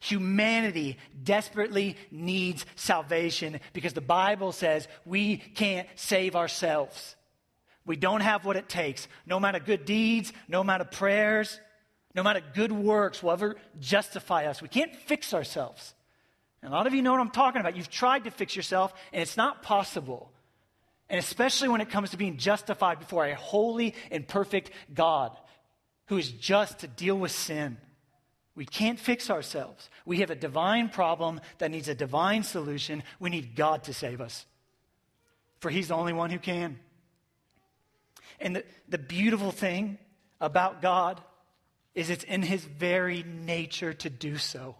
Humanity 0.00 0.98
desperately 1.22 1.96
needs 2.10 2.64
salvation 2.74 3.60
because 3.72 3.92
the 3.92 4.00
Bible 4.00 4.52
says 4.52 4.88
we 5.04 5.38
can't 5.38 5.88
save 5.94 6.36
ourselves. 6.36 7.15
We 7.86 7.96
don't 7.96 8.20
have 8.20 8.44
what 8.44 8.56
it 8.56 8.68
takes. 8.68 9.06
No 9.26 9.36
amount 9.36 9.56
of 9.56 9.64
good 9.64 9.84
deeds, 9.84 10.32
no 10.48 10.60
amount 10.60 10.82
of 10.82 10.90
prayers, 10.90 11.60
no 12.14 12.20
amount 12.20 12.38
of 12.38 12.52
good 12.52 12.72
works 12.72 13.22
will 13.22 13.30
ever 13.30 13.56
justify 13.78 14.46
us. 14.46 14.60
We 14.60 14.68
can't 14.68 14.94
fix 14.94 15.32
ourselves. 15.32 15.94
And 16.62 16.72
a 16.72 16.76
lot 16.76 16.86
of 16.86 16.94
you 16.94 17.02
know 17.02 17.12
what 17.12 17.20
I'm 17.20 17.30
talking 17.30 17.60
about. 17.60 17.76
You've 17.76 17.90
tried 17.90 18.24
to 18.24 18.30
fix 18.30 18.56
yourself, 18.56 18.92
and 19.12 19.22
it's 19.22 19.36
not 19.36 19.62
possible. 19.62 20.32
And 21.08 21.18
especially 21.18 21.68
when 21.68 21.80
it 21.80 21.90
comes 21.90 22.10
to 22.10 22.16
being 22.16 22.38
justified 22.38 22.98
before 22.98 23.24
a 23.24 23.36
holy 23.36 23.94
and 24.10 24.26
perfect 24.26 24.72
God 24.92 25.36
who 26.06 26.16
is 26.16 26.30
just 26.32 26.80
to 26.80 26.88
deal 26.88 27.16
with 27.16 27.30
sin. 27.30 27.76
We 28.56 28.64
can't 28.64 28.98
fix 28.98 29.28
ourselves. 29.30 29.90
We 30.06 30.20
have 30.20 30.30
a 30.30 30.34
divine 30.34 30.88
problem 30.88 31.40
that 31.58 31.70
needs 31.70 31.88
a 31.88 31.94
divine 31.94 32.42
solution. 32.42 33.02
We 33.20 33.30
need 33.30 33.54
God 33.54 33.84
to 33.84 33.92
save 33.92 34.20
us, 34.20 34.46
for 35.60 35.70
He's 35.70 35.88
the 35.88 35.94
only 35.94 36.14
one 36.14 36.30
who 36.30 36.38
can. 36.38 36.78
And 38.40 38.56
the, 38.56 38.64
the 38.88 38.98
beautiful 38.98 39.50
thing 39.50 39.98
about 40.40 40.82
God 40.82 41.20
is 41.94 42.10
it's 42.10 42.24
in 42.24 42.42
His 42.42 42.64
very 42.64 43.22
nature 43.22 43.94
to 43.94 44.10
do 44.10 44.36
so. 44.36 44.76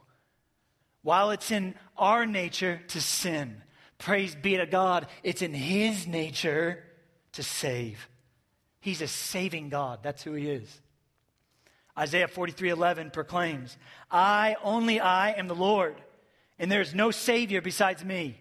While 1.03 1.31
it's 1.31 1.51
in 1.51 1.75
our 1.97 2.27
nature 2.27 2.81
to 2.89 3.01
sin, 3.01 3.63
praise 3.99 4.35
be 4.35 4.57
to 4.57 4.67
God, 4.67 5.07
it's 5.23 5.43
in 5.43 5.55
His 5.55 6.07
nature 6.07 6.85
to 7.33 7.43
save. 7.43 8.09
He's 8.81 9.01
a 9.01 9.09
saving 9.09 9.71
God. 9.71 10.01
That's 10.03 10.23
who 10.23 10.35
He 10.35 10.51
is. 10.51 10.81
Isaiah 11.99 12.29
43:11 12.29 13.11
proclaims, 13.13 13.79
"I 14.11 14.57
only 14.63 15.01
I 15.01 15.31
am 15.31 15.49
the 15.49 15.55
Lord, 15.55 16.03
and 16.59 16.71
there 16.71 16.83
is 16.83 16.95
no 16.95 17.11
savior 17.11 17.63
besides 17.63 18.05
me." 18.05 18.41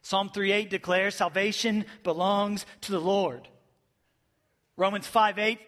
Psalm 0.00 0.30
3:8 0.30 0.70
declares, 0.70 1.14
"Salvation 1.14 1.84
belongs 2.02 2.64
to 2.82 2.92
the 2.92 3.00
Lord." 3.00 3.48
Romans 4.76 5.06
5:8 5.06 5.58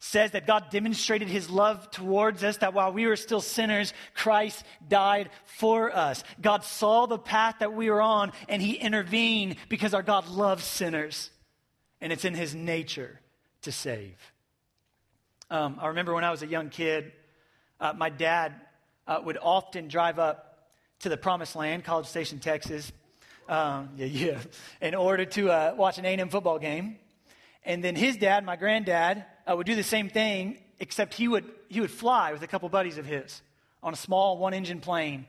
says 0.00 0.30
that 0.30 0.46
God 0.46 0.70
demonstrated 0.70 1.28
his 1.28 1.50
love 1.50 1.90
towards 1.90 2.44
us, 2.44 2.58
that 2.58 2.72
while 2.72 2.92
we 2.92 3.06
were 3.06 3.16
still 3.16 3.40
sinners, 3.40 3.92
Christ 4.14 4.64
died 4.86 5.30
for 5.44 5.94
us. 5.94 6.22
God 6.40 6.62
saw 6.64 7.06
the 7.06 7.18
path 7.18 7.56
that 7.58 7.72
we 7.72 7.90
were 7.90 8.00
on 8.00 8.32
and 8.48 8.62
he 8.62 8.74
intervened 8.74 9.56
because 9.68 9.94
our 9.94 10.02
God 10.02 10.28
loves 10.28 10.64
sinners. 10.64 11.30
And 12.00 12.12
it's 12.12 12.24
in 12.24 12.34
his 12.34 12.54
nature 12.54 13.18
to 13.62 13.72
save. 13.72 14.16
Um, 15.50 15.78
I 15.80 15.88
remember 15.88 16.14
when 16.14 16.24
I 16.24 16.30
was 16.30 16.42
a 16.42 16.46
young 16.46 16.68
kid, 16.68 17.12
uh, 17.80 17.92
my 17.92 18.08
dad 18.08 18.54
uh, 19.08 19.20
would 19.24 19.38
often 19.40 19.88
drive 19.88 20.20
up 20.20 20.68
to 21.00 21.08
the 21.08 21.16
promised 21.16 21.56
land, 21.56 21.84
College 21.84 22.06
Station, 22.06 22.38
Texas, 22.38 22.92
um, 23.48 23.90
yeah, 23.96 24.06
yeah, 24.06 24.38
in 24.82 24.94
order 24.94 25.24
to 25.24 25.50
uh, 25.50 25.74
watch 25.76 25.98
an 25.98 26.04
A&M 26.04 26.28
football 26.28 26.58
game. 26.58 26.98
And 27.68 27.84
then 27.84 27.94
his 27.94 28.16
dad, 28.16 28.46
my 28.46 28.56
granddad, 28.56 29.26
uh, 29.46 29.54
would 29.54 29.66
do 29.66 29.76
the 29.76 29.82
same 29.82 30.08
thing, 30.08 30.58
except 30.80 31.12
he 31.12 31.28
would, 31.28 31.44
he 31.68 31.82
would 31.82 31.90
fly 31.90 32.32
with 32.32 32.42
a 32.42 32.46
couple 32.46 32.66
buddies 32.70 32.96
of 32.96 33.04
his 33.04 33.42
on 33.82 33.92
a 33.92 33.96
small 33.96 34.38
one-engine 34.38 34.80
plane 34.80 35.26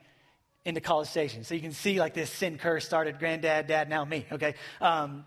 into 0.63 0.79
College 0.79 1.09
Station. 1.09 1.43
So 1.43 1.53
you 1.53 1.59
can 1.59 1.73
see 1.73 1.99
like 1.99 2.13
this 2.13 2.29
sin 2.29 2.57
curse 2.57 2.85
started 2.85 3.19
granddad, 3.19 3.67
dad, 3.67 3.89
now 3.89 4.05
me, 4.05 4.25
okay? 4.31 4.55
Um, 4.79 5.25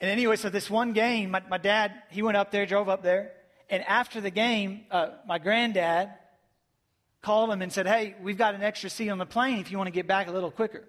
and 0.00 0.10
anyway, 0.10 0.34
so 0.34 0.50
this 0.50 0.68
one 0.68 0.94
game, 0.94 1.30
my, 1.30 1.42
my 1.48 1.58
dad, 1.58 1.92
he 2.10 2.22
went 2.22 2.36
up 2.36 2.50
there, 2.50 2.66
drove 2.66 2.88
up 2.88 3.04
there, 3.04 3.30
and 3.70 3.84
after 3.84 4.20
the 4.20 4.30
game, 4.30 4.80
uh, 4.90 5.10
my 5.28 5.38
granddad 5.38 6.10
called 7.22 7.50
him 7.50 7.62
and 7.62 7.72
said, 7.72 7.86
Hey, 7.86 8.16
we've 8.20 8.38
got 8.38 8.56
an 8.56 8.64
extra 8.64 8.90
seat 8.90 9.10
on 9.10 9.18
the 9.18 9.26
plane 9.26 9.60
if 9.60 9.70
you 9.70 9.78
want 9.78 9.86
to 9.86 9.92
get 9.92 10.08
back 10.08 10.26
a 10.26 10.32
little 10.32 10.50
quicker. 10.50 10.88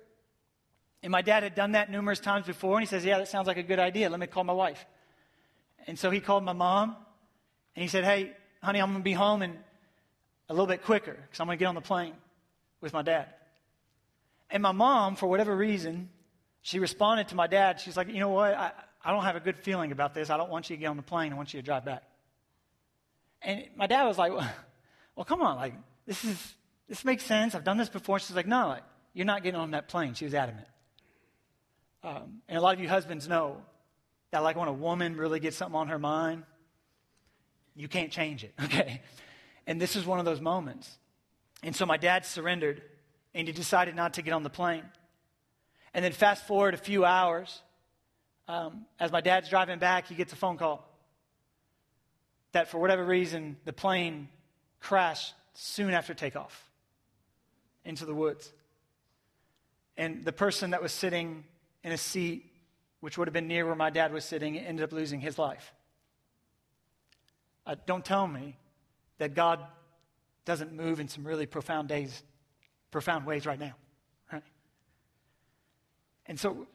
And 1.04 1.12
my 1.12 1.22
dad 1.22 1.44
had 1.44 1.54
done 1.54 1.74
that 1.74 1.92
numerous 1.92 2.20
times 2.20 2.48
before, 2.48 2.78
and 2.78 2.82
he 2.82 2.88
says, 2.88 3.06
Yeah, 3.06 3.20
that 3.20 3.28
sounds 3.28 3.46
like 3.46 3.58
a 3.58 3.64
good 3.64 3.78
idea. 3.78 4.10
Let 4.10 4.20
me 4.20 4.26
call 4.26 4.44
my 4.44 4.54
wife. 4.54 4.84
And 5.88 5.98
so 5.98 6.10
he 6.10 6.20
called 6.20 6.44
my 6.44 6.54
mom, 6.54 6.96
and 7.76 7.84
he 7.84 7.88
said, 7.88 8.04
Hey, 8.04 8.32
honey, 8.62 8.82
I'm 8.82 8.90
going 8.90 9.02
to 9.02 9.04
be 9.04 9.14
home 9.14 9.42
in 9.42 9.58
a 10.50 10.54
little 10.54 10.68
bit 10.68 10.84
quicker 10.84 11.14
because 11.14 11.40
I'm 11.40 11.48
going 11.48 11.58
to 11.58 11.60
get 11.60 11.68
on 11.68 11.76
the 11.76 11.82
plane 11.82 12.14
with 12.82 12.94
my 12.94 13.02
dad. 13.02 13.28
And 14.50 14.62
my 14.62 14.72
mom, 14.72 15.16
for 15.16 15.28
whatever 15.28 15.56
reason, 15.56 16.10
she 16.62 16.80
responded 16.80 17.30
to 17.30 17.36
my 17.36 17.48
dad. 17.48 17.80
She's 17.80 17.98
like, 17.98 18.08
You 18.08 18.20
know 18.20 18.30
what? 18.30 18.54
I, 18.54 18.72
I 19.04 19.12
don't 19.12 19.24
have 19.24 19.36
a 19.36 19.40
good 19.40 19.58
feeling 19.58 19.92
about 19.92 20.14
this. 20.14 20.30
I 20.30 20.38
don't 20.38 20.50
want 20.50 20.70
you 20.70 20.76
to 20.76 20.80
get 20.80 20.88
on 20.88 20.98
the 20.98 21.04
plane. 21.04 21.34
I 21.34 21.36
want 21.36 21.54
you 21.54 21.62
to 21.62 21.66
drive 21.66 21.86
back. 21.86 22.04
And 23.42 23.66
my 23.76 23.88
dad 23.88 24.06
was 24.06 24.18
like, 24.18 24.32
well, 24.34 25.26
come 25.26 25.42
on, 25.42 25.56
like, 25.58 25.74
this 26.06 26.24
is, 26.24 26.56
this 26.88 27.04
makes 27.04 27.24
sense. 27.26 27.56
I've 27.56 27.64
done 27.64 27.78
this 27.78 27.90
before. 27.90 28.20
She's 28.20 28.36
like, 28.36 28.48
no, 28.48 28.68
like, 28.68 28.84
you're 29.14 29.26
not 29.26 29.44
getting 29.44 29.60
on 29.60 29.72
that 29.72 29.88
plane. 29.88 30.14
She 30.14 30.26
was 30.26 30.34
adamant. 30.34 30.68
Um, 32.04 32.42
and 32.48 32.58
a 32.58 32.62
lot 32.62 32.76
of 32.76 32.80
you 32.82 32.90
husbands 32.90 33.28
know 33.28 33.62
that, 34.32 34.40
like, 34.40 34.56
when 34.56 34.68
a 34.68 34.74
woman 34.74 35.16
really 35.16 35.40
gets 35.40 35.58
something 35.58 35.76
on 35.76 35.90
her 35.90 36.00
mind, 36.00 36.44
you 37.76 37.88
can't 37.88 38.12
change 38.12 38.44
it, 38.44 38.54
okay? 38.64 39.02
And 39.68 39.80
this 39.80 39.96
is 39.96 40.06
one 40.06 40.20
of 40.20 40.26
those 40.26 40.42
moments. 40.42 40.98
And 41.64 41.76
so 41.76 41.86
my 41.86 41.98
dad 41.98 42.26
surrendered, 42.26 42.82
and 43.34 43.48
he 43.48 43.54
decided 43.54 43.96
not 43.96 44.16
to 44.16 44.22
get 44.22 44.34
on 44.34 44.44
the 44.44 44.50
plane. 44.50 44.84
And 45.94 46.04
then 46.04 46.12
fast 46.12 46.48
forward 46.48 46.74
a 46.74 46.78
few 46.78 47.06
hours, 47.06 47.62
um, 48.48 48.86
as 49.00 49.12
my 49.12 49.22
dad's 49.22 49.50
driving 49.50 49.80
back, 49.80 50.08
he 50.08 50.16
gets 50.16 50.34
a 50.34 50.36
phone 50.36 50.58
call 50.58 50.88
that 52.52 52.70
for 52.70 52.80
whatever 52.80 53.06
reason, 53.06 53.58
the 53.66 53.74
plane 53.74 54.28
crashed 54.80 55.34
soon 55.54 55.94
after 55.94 56.14
takeoff 56.14 56.70
into 57.86 58.06
the 58.06 58.14
woods. 58.14 58.52
And 59.98 60.26
the 60.26 60.34
person 60.34 60.72
that 60.72 60.82
was 60.82 60.92
sitting 60.92 61.44
in 61.84 61.92
a 61.92 61.98
seat, 61.98 62.51
which 63.02 63.18
would 63.18 63.28
have 63.28 63.34
been 63.34 63.48
near 63.48 63.66
where 63.66 63.76
my 63.76 63.90
dad 63.90 64.14
was 64.14 64.24
sitting, 64.24 64.58
ended 64.58 64.84
up 64.84 64.92
losing 64.92 65.20
his 65.20 65.38
life. 65.38 65.74
Uh, 67.66 67.76
don't 67.86 68.06
tell 68.06 68.28
me 68.28 68.58
that 69.18 69.36
God 69.36 69.60
doesn't 70.46 70.74
move 70.74 71.00
in 71.00 71.08
some 71.08 71.26
really 71.26 71.46
profound 71.46 71.90
days, 71.90 72.24
profound 72.90 73.26
ways 73.26 73.46
right 73.46 73.60
now. 73.60 73.74
Right? 74.32 74.44
And 76.26 76.40
so, 76.40 76.66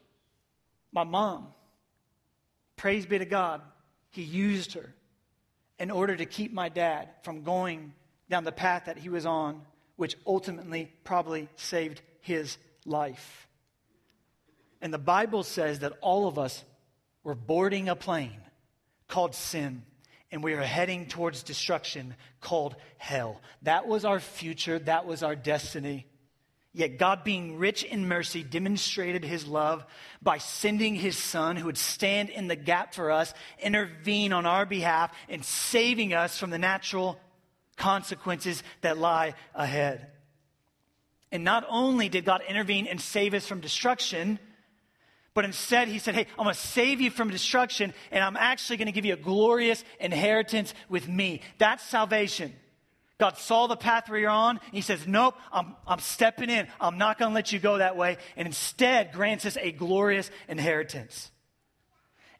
my 0.92 1.04
mom, 1.04 1.48
praise 2.76 3.06
be 3.06 3.18
to 3.18 3.24
God, 3.24 3.62
He 4.10 4.22
used 4.22 4.74
her 4.74 4.94
in 5.78 5.90
order 5.90 6.16
to 6.16 6.24
keep 6.24 6.52
my 6.52 6.68
dad 6.68 7.08
from 7.22 7.42
going 7.42 7.92
down 8.28 8.44
the 8.44 8.52
path 8.52 8.84
that 8.86 8.96
he 8.96 9.08
was 9.08 9.26
on, 9.26 9.62
which 9.96 10.16
ultimately 10.26 10.92
probably 11.04 11.48
saved 11.56 12.00
his 12.20 12.56
life. 12.84 13.48
And 14.80 14.92
the 14.92 14.98
Bible 14.98 15.42
says 15.42 15.80
that 15.80 15.92
all 16.00 16.28
of 16.28 16.38
us 16.38 16.64
were 17.22 17.34
boarding 17.34 17.88
a 17.88 17.96
plane 17.96 18.40
called 19.08 19.34
sin, 19.34 19.82
and 20.30 20.42
we 20.42 20.54
are 20.54 20.62
heading 20.62 21.06
towards 21.06 21.42
destruction 21.42 22.14
called 22.40 22.76
hell. 22.98 23.40
That 23.62 23.86
was 23.86 24.04
our 24.04 24.20
future, 24.20 24.78
that 24.80 25.06
was 25.06 25.22
our 25.22 25.36
destiny. 25.36 26.06
Yet 26.72 26.98
God, 26.98 27.24
being 27.24 27.58
rich 27.58 27.84
in 27.84 28.06
mercy, 28.06 28.42
demonstrated 28.42 29.24
his 29.24 29.46
love 29.46 29.86
by 30.20 30.36
sending 30.36 30.94
his 30.94 31.16
son 31.16 31.56
who 31.56 31.64
would 31.66 31.78
stand 31.78 32.28
in 32.28 32.48
the 32.48 32.56
gap 32.56 32.92
for 32.92 33.10
us, 33.10 33.32
intervene 33.58 34.34
on 34.34 34.44
our 34.44 34.66
behalf, 34.66 35.10
and 35.30 35.42
saving 35.42 36.12
us 36.12 36.38
from 36.38 36.50
the 36.50 36.58
natural 36.58 37.18
consequences 37.76 38.62
that 38.82 38.98
lie 38.98 39.32
ahead. 39.54 40.08
And 41.32 41.44
not 41.44 41.64
only 41.68 42.10
did 42.10 42.26
God 42.26 42.42
intervene 42.46 42.86
and 42.86 43.00
save 43.00 43.32
us 43.32 43.46
from 43.46 43.60
destruction, 43.60 44.38
but 45.36 45.44
instead 45.44 45.88
he 45.88 45.98
said, 45.98 46.14
Hey, 46.14 46.26
I'm 46.38 46.44
going 46.44 46.54
to 46.54 46.60
save 46.60 47.02
you 47.02 47.10
from 47.10 47.28
destruction, 47.28 47.92
and 48.10 48.24
I'm 48.24 48.38
actually 48.38 48.78
going 48.78 48.86
to 48.86 48.92
give 48.92 49.04
you 49.04 49.12
a 49.12 49.18
glorious 49.18 49.84
inheritance 50.00 50.72
with 50.88 51.06
me. 51.06 51.42
That's 51.58 51.84
salvation. 51.84 52.54
God 53.18 53.36
saw 53.36 53.66
the 53.66 53.76
path 53.76 54.08
you're 54.08 54.30
on. 54.30 54.60
he 54.72 54.80
says, 54.80 55.06
Nope, 55.06 55.34
I'm, 55.52 55.76
I'm 55.86 55.98
stepping 55.98 56.48
in. 56.48 56.66
I'm 56.80 56.96
not 56.96 57.18
going 57.18 57.32
to 57.32 57.34
let 57.34 57.52
you 57.52 57.58
go 57.58 57.76
that 57.76 57.98
way. 57.98 58.16
And 58.34 58.46
instead 58.46 59.12
grants 59.12 59.44
us 59.44 59.58
a 59.60 59.72
glorious 59.72 60.30
inheritance. 60.48 61.30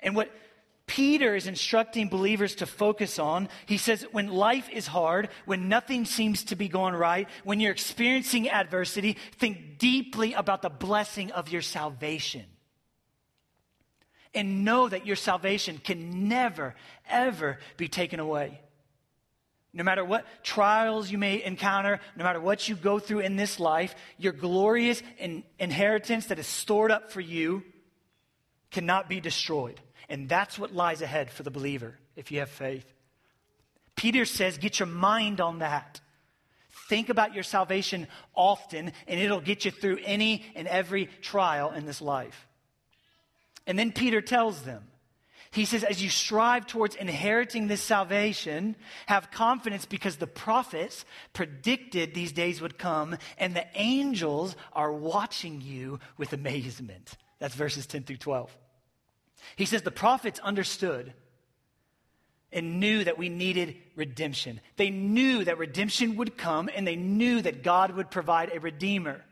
And 0.01 0.17
what 0.17 0.31
Peter 0.87 1.37
is 1.37 1.47
instructing 1.47 2.09
believers 2.09 2.55
to 2.57 2.67
focus 2.67 3.19
on, 3.19 3.51
he 3.67 3.77
says, 3.77 4.07
when 4.13 4.29
life 4.29 4.71
is 4.73 4.87
hard, 4.87 5.29
when 5.45 5.69
nothing 5.69 6.07
seems 6.07 6.45
to 6.45 6.57
be 6.57 6.69
going 6.69 6.95
right, 6.95 7.29
when 7.45 7.61
you're 7.61 7.73
experiencing 7.73 8.49
adversity, 8.49 9.19
think 9.37 9.77
deeply 9.77 10.33
about 10.33 10.63
the 10.63 10.71
blessing 10.71 11.31
of 11.33 11.51
your 11.51 11.61
salvation. 11.61 12.47
And 14.37 14.65
know 14.65 14.89
that 14.89 15.07
your 15.07 15.17
salvation 15.17 15.79
can 15.79 16.29
never, 16.29 16.77
ever 17.09 17.59
be 17.77 17.89
taken 17.89 18.21
away. 18.21 18.61
No 19.73 19.83
matter 19.83 20.05
what 20.05 20.27
trials 20.43 21.11
you 21.11 21.19
may 21.19 21.43
encounter, 21.43 22.01
no 22.17 22.25
matter 22.25 22.41
what 22.41 22.69
you 22.69 22.77
go 22.77 22.99
through 22.99 23.21
in 23.21 23.37
this 23.37 23.59
life, 23.59 23.95
your 24.19 24.33
glorious 24.33 25.03
in- 25.19 25.43
inheritance 25.59 26.27
that 26.27 26.39
is 26.39 26.47
stored 26.47 26.91
up 26.91 27.11
for 27.11 27.21
you 27.21 27.63
cannot 28.71 29.09
be 29.09 29.21
destroyed. 29.21 29.81
And 30.09 30.29
that's 30.29 30.59
what 30.59 30.75
lies 30.75 31.03
ahead 31.03 31.31
for 31.31 31.43
the 31.43 31.51
believer 31.51 31.99
if 32.15 32.31
you 32.31 32.41
have 32.41 32.51
faith. 32.51 32.87
Peter 33.97 34.27
says, 34.27 34.59
get 34.59 34.79
your 34.79 34.87
mind 34.87 35.41
on 35.41 35.61
that. 35.61 36.01
Think 36.89 37.09
about 37.09 37.35
your 37.35 37.43
salvation 37.43 38.07
often, 38.35 38.93
and 39.09 39.21
it'll 39.21 39.41
get 39.41 39.65
you 39.65 39.71
through 39.71 39.99
any 40.05 40.45
and 40.55 40.69
every 40.69 41.07
trial 41.23 41.71
in 41.73 41.87
this 41.87 42.03
life. 42.03 42.46
And 43.67 43.79
then 43.79 43.93
Peter 43.93 44.21
tells 44.21 44.63
them, 44.63 44.85
he 45.51 45.65
says, 45.65 45.85
as 45.85 46.03
you 46.03 46.11
strive 46.11 46.67
towards 46.67 46.97
inheriting 46.97 47.67
this 47.67 47.81
salvation, 47.81 48.77
have 49.07 49.31
confidence 49.31 49.87
because 49.87 50.17
the 50.17 50.27
prophets 50.27 51.05
predicted 51.33 52.13
these 52.13 52.33
days 52.33 52.61
would 52.61 52.79
come, 52.79 53.17
and 53.39 53.57
the 53.57 53.67
angels 53.75 54.55
are 54.73 54.93
watching 54.93 55.61
you 55.63 55.99
with 56.19 56.33
amazement. 56.33 57.15
That's 57.39 57.55
verses 57.55 57.87
10 57.87 58.03
through 58.03 58.19
12. 58.19 58.55
He 59.55 59.65
says, 59.65 59.83
the 59.83 59.91
prophets 59.91 60.41
understood 60.41 61.15
and 62.53 62.79
knew 62.81 63.05
that 63.05 63.19
we 63.19 63.29
needed 63.29 63.77
redemption. 63.95 64.61
They 64.77 64.91
knew 64.91 65.45
that 65.45 65.59
redemption 65.59 66.17
would 66.17 66.37
come, 66.37 66.69
and 66.75 66.87
they 66.87 66.97
knew 66.97 67.41
that 67.43 67.63
God 67.63 67.93
would 67.93 68.11
provide 68.11 68.51
a 68.53 68.61
redeemer. 68.61 69.25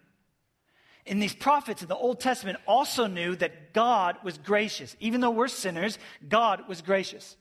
And 1.07 1.23
these 1.23 1.35
prophets 1.35 1.83
in 1.83 1.89
the 1.89 1.97
Old 1.97 2.21
Testament 2.21 2.59
also 2.67 3.07
knew 3.07 3.37
that 3.37 3.75
God 3.75 4.17
was 4.25 4.39
gracious. 4.39 4.97
Even 5.01 5.21
though 5.21 5.31
we're 5.31 5.49
sinners, 5.49 5.99
God 6.27 6.67
was 6.67 6.81
gracious. 6.81 7.37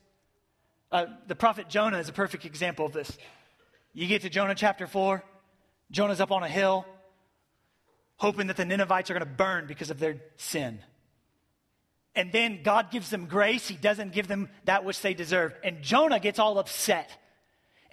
Uh, 0.92 1.06
the 1.26 1.34
prophet 1.34 1.68
Jonah 1.68 1.98
is 1.98 2.08
a 2.08 2.12
perfect 2.12 2.44
example 2.44 2.84
of 2.86 2.92
this. 2.92 3.16
You 3.94 4.06
get 4.06 4.22
to 4.22 4.28
Jonah 4.28 4.54
chapter 4.54 4.86
4, 4.86 5.24
Jonah's 5.90 6.20
up 6.20 6.30
on 6.30 6.42
a 6.42 6.48
hill, 6.48 6.84
hoping 8.16 8.48
that 8.48 8.56
the 8.56 8.64
Ninevites 8.64 9.10
are 9.10 9.14
going 9.14 9.26
to 9.26 9.34
burn 9.34 9.66
because 9.66 9.90
of 9.90 9.98
their 9.98 10.16
sin. 10.36 10.80
And 12.14 12.32
then 12.32 12.62
God 12.62 12.90
gives 12.90 13.10
them 13.10 13.26
grace. 13.26 13.66
He 13.66 13.76
doesn't 13.76 14.12
give 14.12 14.28
them 14.28 14.48
that 14.64 14.84
which 14.84 15.00
they 15.00 15.14
deserve. 15.14 15.54
And 15.64 15.82
Jonah 15.82 16.20
gets 16.20 16.38
all 16.38 16.58
upset. 16.58 17.10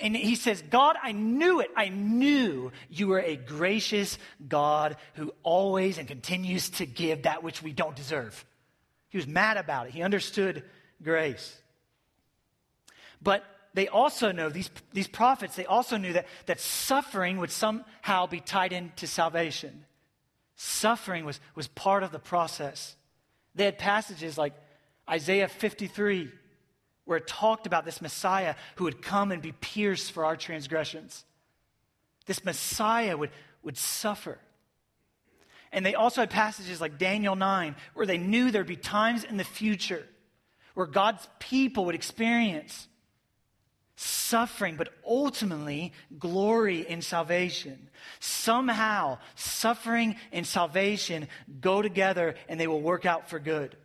And 0.01 0.15
he 0.15 0.35
says, 0.35 0.63
God, 0.69 0.97
I 1.01 1.11
knew 1.11 1.59
it. 1.59 1.69
I 1.75 1.89
knew 1.89 2.71
you 2.89 3.07
were 3.07 3.19
a 3.19 3.35
gracious 3.35 4.17
God 4.47 4.97
who 5.13 5.33
always 5.43 5.97
and 5.97 6.07
continues 6.07 6.69
to 6.71 6.85
give 6.85 7.23
that 7.23 7.43
which 7.43 7.61
we 7.61 7.71
don't 7.71 7.95
deserve. 7.95 8.45
He 9.09 9.17
was 9.17 9.27
mad 9.27 9.57
about 9.57 9.87
it. 9.87 9.93
He 9.93 10.01
understood 10.01 10.63
grace. 11.03 11.55
But 13.21 13.43
they 13.73 13.87
also 13.87 14.31
know, 14.31 14.49
these, 14.49 14.69
these 14.91 15.07
prophets, 15.07 15.55
they 15.55 15.65
also 15.65 15.97
knew 15.97 16.13
that, 16.13 16.27
that 16.47 16.59
suffering 16.59 17.37
would 17.37 17.51
somehow 17.51 18.25
be 18.25 18.39
tied 18.39 18.73
into 18.73 19.05
salvation. 19.07 19.85
Suffering 20.55 21.25
was, 21.25 21.39
was 21.55 21.67
part 21.67 22.03
of 22.03 22.11
the 22.11 22.19
process. 22.19 22.95
They 23.55 23.65
had 23.65 23.77
passages 23.77 24.37
like 24.37 24.53
Isaiah 25.09 25.47
53, 25.47 26.31
where 27.05 27.17
it 27.17 27.27
talked 27.27 27.67
about 27.67 27.85
this 27.85 28.01
Messiah 28.01 28.55
who 28.75 28.85
would 28.85 29.01
come 29.01 29.31
and 29.31 29.41
be 29.41 29.51
pierced 29.51 30.11
for 30.11 30.25
our 30.25 30.35
transgressions. 30.35 31.25
This 32.25 32.45
Messiah 32.45 33.17
would, 33.17 33.31
would 33.63 33.77
suffer. 33.77 34.37
And 35.71 35.85
they 35.85 35.95
also 35.95 36.21
had 36.21 36.29
passages 36.29 36.81
like 36.81 36.97
Daniel 36.97 37.35
9, 37.35 37.75
where 37.93 38.05
they 38.05 38.17
knew 38.17 38.51
there'd 38.51 38.67
be 38.67 38.75
times 38.75 39.23
in 39.23 39.37
the 39.37 39.43
future 39.43 40.05
where 40.73 40.85
God's 40.85 41.27
people 41.39 41.85
would 41.85 41.95
experience 41.95 42.87
suffering, 43.95 44.77
but 44.77 44.89
ultimately 45.05 45.93
glory 46.17 46.87
in 46.87 47.01
salvation. 47.01 47.89
Somehow, 48.19 49.19
suffering 49.35 50.15
and 50.31 50.45
salvation 50.45 51.27
go 51.59 51.81
together 51.81 52.35
and 52.49 52.59
they 52.59 52.67
will 52.67 52.81
work 52.81 53.05
out 53.05 53.29
for 53.29 53.37
good. 53.37 53.77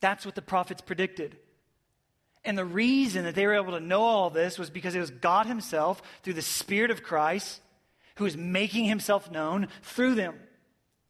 That's 0.00 0.24
what 0.24 0.34
the 0.34 0.42
prophets 0.42 0.82
predicted. 0.82 1.36
And 2.44 2.58
the 2.58 2.64
reason 2.64 3.24
that 3.24 3.34
they 3.34 3.46
were 3.46 3.54
able 3.54 3.72
to 3.72 3.80
know 3.80 4.02
all 4.02 4.30
this 4.30 4.58
was 4.58 4.68
because 4.70 4.94
it 4.94 5.00
was 5.00 5.10
God 5.10 5.46
Himself, 5.46 6.02
through 6.22 6.34
the 6.34 6.42
Spirit 6.42 6.90
of 6.90 7.02
Christ, 7.02 7.60
who 8.16 8.24
was 8.24 8.36
making 8.36 8.84
Himself 8.84 9.30
known 9.30 9.68
through 9.82 10.14
them. 10.14 10.34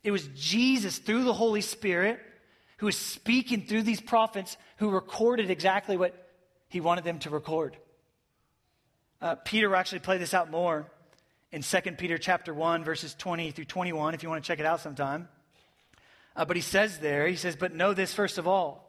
It 0.02 0.10
was 0.10 0.28
Jesus, 0.28 0.98
through 0.98 1.24
the 1.24 1.32
Holy 1.32 1.60
Spirit, 1.60 2.20
who 2.76 2.86
was 2.86 2.96
speaking 2.96 3.66
through 3.66 3.82
these 3.82 4.00
prophets 4.00 4.56
who 4.76 4.90
recorded 4.90 5.50
exactly 5.50 5.96
what 5.96 6.14
He 6.68 6.80
wanted 6.80 7.04
them 7.04 7.18
to 7.20 7.30
record. 7.30 7.76
Uh, 9.20 9.34
Peter 9.36 9.68
will 9.68 9.76
actually 9.76 10.00
play 10.00 10.18
this 10.18 10.34
out 10.34 10.50
more 10.50 10.86
in 11.50 11.62
2 11.62 11.80
Peter 11.92 12.18
chapter 12.18 12.52
1, 12.52 12.84
verses 12.84 13.14
20 13.14 13.52
through 13.52 13.64
21, 13.64 14.12
if 14.14 14.22
you 14.22 14.28
want 14.28 14.42
to 14.42 14.46
check 14.46 14.60
it 14.60 14.66
out 14.66 14.80
sometime. 14.80 15.28
Uh, 16.36 16.44
but 16.44 16.56
he 16.56 16.62
says 16.62 16.98
there, 16.98 17.26
he 17.26 17.36
says, 17.36 17.56
But 17.56 17.74
know 17.74 17.94
this 17.94 18.12
first 18.12 18.38
of 18.38 18.46
all, 18.48 18.83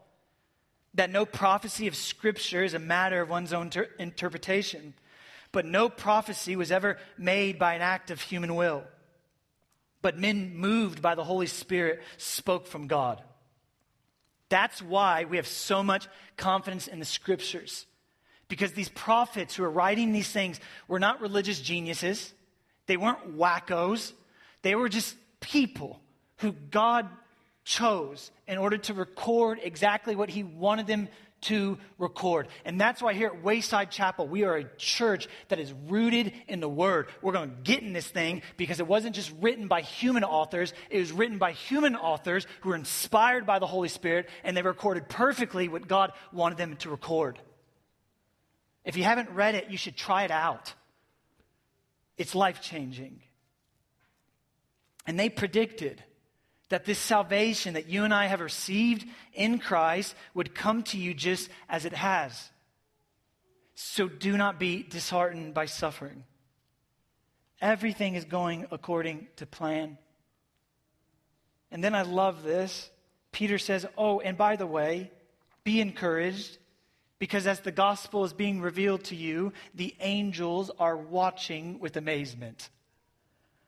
that 0.95 1.10
no 1.10 1.25
prophecy 1.25 1.88
of 1.88 1.95
Scripture 1.95 2.63
is 2.63 2.73
a 2.73 2.79
matter 2.79 3.21
of 3.21 3.29
one's 3.29 3.53
own 3.53 3.69
ter- 3.69 3.89
interpretation, 3.99 4.93
but 5.51 5.65
no 5.65 5.89
prophecy 5.89 6.55
was 6.55 6.71
ever 6.71 6.97
made 7.17 7.60
by 7.60 7.75
an 7.75 7.81
act 7.81 8.12
of 8.12 8.21
human 8.21 8.55
will. 8.55 8.84
But 10.01 10.17
men 10.17 10.55
moved 10.55 11.01
by 11.01 11.15
the 11.15 11.23
Holy 11.23 11.47
Spirit 11.47 12.01
spoke 12.17 12.67
from 12.67 12.88
God. 12.88 13.21
That's 14.49 14.81
why 14.81 15.25
we 15.25 15.38
have 15.38 15.47
so 15.47 15.84
much 15.84 16.08
confidence 16.38 16.88
in 16.88 16.99
the 16.99 17.05
Scriptures. 17.05 17.86
Because 18.47 18.73
these 18.73 18.89
prophets 18.89 19.55
who 19.55 19.63
are 19.63 19.69
writing 19.69 20.13
these 20.13 20.31
things 20.31 20.60
were 20.88 20.99
not 20.99 21.21
religious 21.21 21.60
geniuses, 21.60 22.31
they 22.86 22.95
weren't 22.95 23.38
wackos, 23.38 24.13
they 24.62 24.75
were 24.75 24.89
just 24.89 25.15
people 25.39 25.99
who 26.38 26.51
God 26.51 27.08
chose 27.65 28.32
in 28.47 28.58
order 28.58 28.78
to 28.78 28.93
record 28.93 29.60
exactly 29.62 30.15
what 30.15 30.30
He 30.30 30.43
wanted 30.43 30.88
them 30.88 31.10
to 31.41 31.78
record. 31.99 32.47
And 32.63 32.80
that's 32.80 33.01
why 33.01 33.13
here 33.13 33.28
at 33.28 33.43
Wayside 33.43 33.91
Chapel, 33.91 34.28
we 34.28 34.43
are 34.43 34.56
a 34.56 34.63
church 34.78 35.28
that 35.49 35.60
is 35.60 35.73
rooted 35.88 36.32
in 36.47 36.60
the 36.60 36.69
Word. 36.69 37.08
We're 37.21 37.34
going 37.34 37.49
to 37.49 37.56
get 37.63 37.84
in 37.84 37.93
this 37.93 38.08
thing 38.08 38.41
because 38.58 38.80
it 38.80 38.88
wasn't 38.88 39.15
just 39.15 39.34
written 39.41 39.67
by 39.67 39.82
human 39.82 40.23
authors, 40.23 40.73
it 40.89 40.99
was 40.99 41.12
written 41.12 41.38
by 41.38 41.51
human 41.51 41.95
authors 41.95 42.47
who 42.62 42.69
were 42.69 42.75
inspired 42.75 43.45
by 43.45 43.60
the 43.60 43.67
Holy 43.67 43.89
Spirit, 43.89 44.30
and 44.43 44.56
they 44.56 44.62
recorded 44.62 45.10
perfectly 45.10 45.67
what 45.67 45.88
God 45.88 46.13
wanted 46.32 46.58
them 46.58 46.78
to 46.78 46.89
record. 46.89 47.39
If 48.84 48.97
you 48.97 49.04
haven't 49.04 49.32
read 49.32 49.56
it, 49.56 49.69
you 49.69 49.78
should 49.78 49.97
try 49.97 50.23
it 50.23 50.32
out. 50.32 50.73
It's 52.17 52.34
life 52.34 52.62
changing. 52.62 53.21
And 55.06 55.19
they 55.19 55.30
predicted 55.30 56.04
that 56.75 56.83
this 56.83 56.99
salvation 56.99 57.75
that 57.75 57.88
you 57.88 58.03
and 58.03 58.13
I 58.13 58.25
have 58.25 58.41
received 58.41 59.07
in 59.33 59.59
Christ 59.59 60.13
would 60.33 60.53
come 60.53 60.83
to 60.83 60.97
you 60.97 61.13
just 61.13 61.49
as 61.69 61.85
it 61.85 61.93
has. 61.93 62.49
So 63.75 64.09
do 64.09 64.35
not 64.35 64.59
be 64.59 64.83
disheartened 64.83 65.53
by 65.53 65.67
suffering. 65.67 66.25
Everything 67.61 68.15
is 68.15 68.25
going 68.25 68.67
according 68.71 69.29
to 69.38 69.45
plan. 69.45 69.97
And 71.71 71.81
then 71.81 71.95
I 71.95 72.01
love 72.01 72.43
this. 72.43 72.89
Peter 73.31 73.57
says, 73.57 73.85
Oh, 73.97 74.19
and 74.19 74.38
by 74.38 74.57
the 74.57 74.67
way, 74.67 75.11
be 75.63 75.79
encouraged 75.79 76.57
because 77.19 77.47
as 77.47 77.61
the 77.61 77.71
gospel 77.71 78.25
is 78.25 78.33
being 78.33 78.59
revealed 78.59 79.05
to 79.05 79.15
you, 79.15 79.53
the 79.73 79.95
angels 80.01 80.71
are 80.77 80.97
watching 80.97 81.79
with 81.79 81.95
amazement. 81.95 82.69